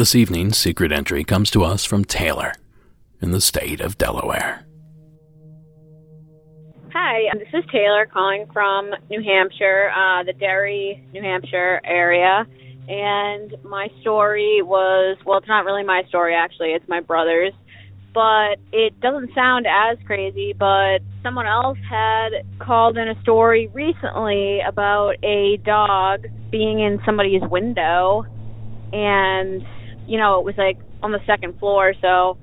[0.01, 2.53] This evening's secret entry comes to us from Taylor
[3.21, 4.65] in the state of Delaware.
[6.91, 12.47] Hi, this is Taylor calling from New Hampshire, uh, the Derry, New Hampshire area.
[12.89, 17.53] And my story was well, it's not really my story actually, it's my brother's.
[18.11, 24.61] But it doesn't sound as crazy, but someone else had called in a story recently
[24.67, 28.25] about a dog being in somebody's window.
[28.93, 29.63] And,
[30.11, 31.93] you know, it was like on the second floor.
[32.01, 32.37] So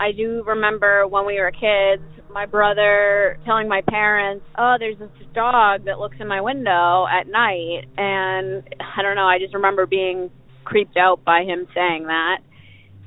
[0.00, 2.02] I do remember when we were kids,
[2.32, 7.26] my brother telling my parents, "Oh, there's this dog that looks in my window at
[7.26, 10.30] night." And I don't know, I just remember being
[10.64, 12.38] creeped out by him saying that.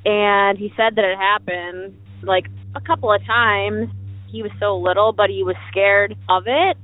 [0.06, 2.46] And he said that it happened like
[2.76, 3.90] a couple of times
[4.28, 6.78] he was so little, but he was scared of it.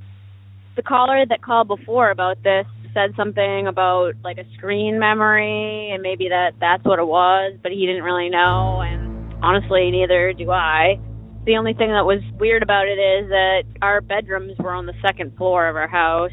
[0.76, 6.02] The caller that called before about this said something about like a screen memory and
[6.02, 10.52] maybe that that's what it was, but he didn't really know and honestly neither do
[10.52, 11.00] I.
[11.46, 14.94] The only thing that was weird about it is that our bedrooms were on the
[15.02, 16.32] second floor of our house.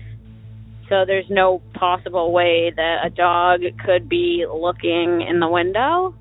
[0.88, 6.14] So there's no possible way that a dog could be looking in the window.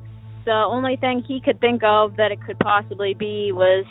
[0.46, 3.86] The only thing he could think of that it could possibly be was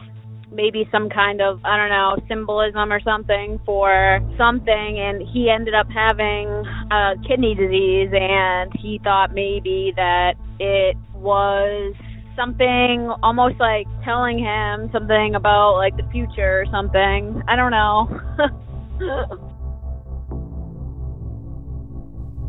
[0.52, 5.74] maybe some kind of I don't know symbolism or something for something, and he ended
[5.74, 6.48] up having
[6.90, 11.94] uh, kidney disease, and he thought maybe that it was
[12.36, 17.42] something almost like telling him something about like the future or something.
[17.48, 18.20] I don't know.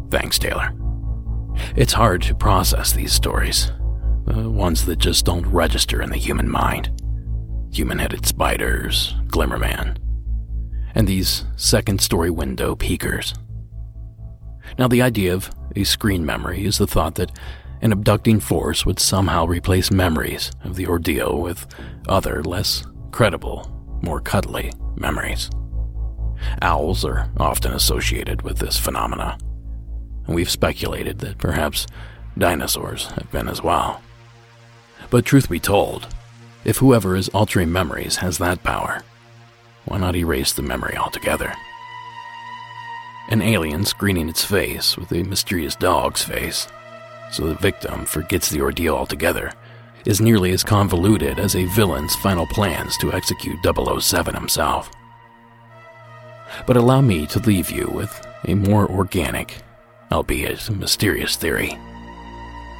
[0.11, 0.73] Thanks, Taylor.
[1.75, 3.71] It's hard to process these stories,
[4.25, 6.91] the ones that just don't register in the human mind
[7.71, 9.97] human headed spiders, Glimmerman,
[10.95, 13.33] and these second story window peekers.
[14.77, 17.31] Now, the idea of a screen memory is the thought that
[17.81, 21.67] an abducting force would somehow replace memories of the ordeal with
[22.07, 25.49] other, less credible, more cuddly memories.
[26.61, 29.37] Owls are often associated with this phenomena,
[30.25, 31.87] and we've speculated that perhaps
[32.37, 34.01] dinosaurs have been as well.
[35.09, 36.07] But truth be told,
[36.67, 39.01] if whoever is altering memories has that power,
[39.85, 41.53] why not erase the memory altogether?
[43.29, 46.67] An alien screening its face with a mysterious dog's face,
[47.31, 49.53] so the victim forgets the ordeal altogether,
[50.05, 54.91] is nearly as convoluted as a villain's final plans to execute 007 himself.
[56.65, 59.57] But allow me to leave you with a more organic,
[60.11, 61.77] albeit mysterious theory.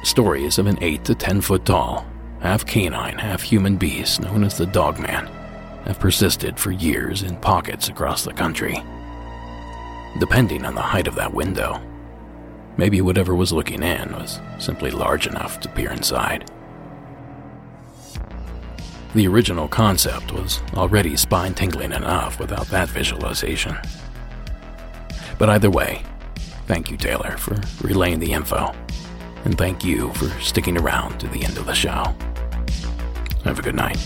[0.02, 2.06] Stories of an 8 to 10 foot tall,
[2.40, 5.26] half canine, half human beast known as the Dogman,
[5.84, 8.82] have persisted for years in pockets across the country.
[10.18, 11.80] Depending on the height of that window,
[12.76, 16.50] maybe whatever was looking in was simply large enough to peer inside.
[19.14, 23.76] The original concept was already spine tingling enough without that visualization.
[25.38, 26.02] But either way,
[26.66, 28.74] thank you, Taylor, for relaying the info.
[29.48, 32.04] And thank you for sticking around to the end of the show.
[33.44, 33.96] Have a good night.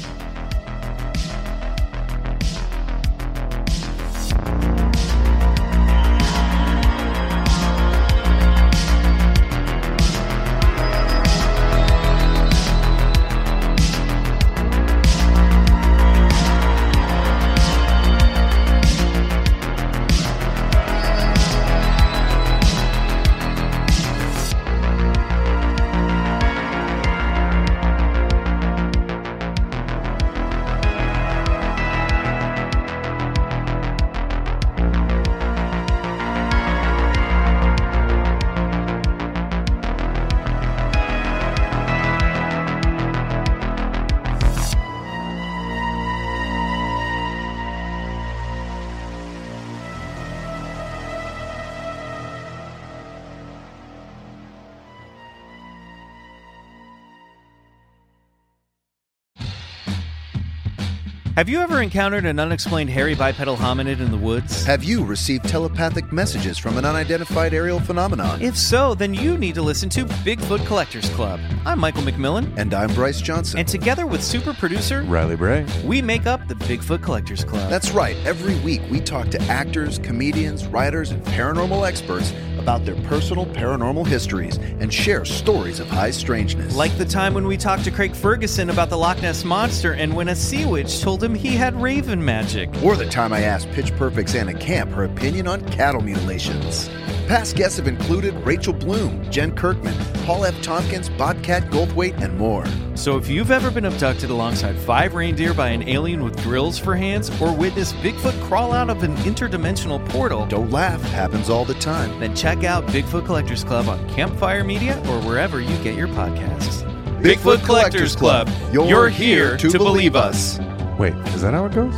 [61.35, 64.66] Have you ever encountered an unexplained hairy bipedal hominid in the woods?
[64.66, 68.43] Have you received telepathic messages from an unidentified aerial phenomenon?
[68.43, 71.41] If so, then you need to listen to Bigfoot Collectors Club.
[71.64, 72.53] I'm Michael McMillian.
[72.59, 73.61] And I'm Bryce Johnson.
[73.61, 77.70] And together with super producer Riley Bray, we make up the Bigfoot Collectors Club.
[77.70, 78.14] That's right.
[78.26, 84.07] Every week we talk to actors, comedians, writers, and paranormal experts about their personal paranormal
[84.07, 86.77] histories and share stories of high strangeness.
[86.77, 90.15] Like the time when we talked to Craig Ferguson about the Loch Ness Monster and
[90.15, 92.71] when a sea witch told him he had raven magic.
[92.85, 96.89] Or the time I asked Pitch Perfect's Anna Camp her opinion on cattle mutilations.
[97.29, 99.95] Past guests have included Rachel Bloom, Jen Kirkman,
[100.25, 100.61] Paul F.
[100.61, 102.66] Tompkins, Bobcat Goldthwait, and more.
[102.95, 106.97] So if you've ever been abducted alongside five reindeer by an alien with drills for
[106.97, 111.75] hands or witnessed Bigfoot crawl out of an interdimensional portal, don't laugh, happens all the
[111.75, 112.18] time.
[112.18, 116.83] Then check out Bigfoot Collectors Club on Campfire Media or wherever you get your podcasts.
[117.23, 120.59] Bigfoot, Collectors Club, you're, You're here to believe believe us.
[120.99, 121.95] Wait, is that how it goes?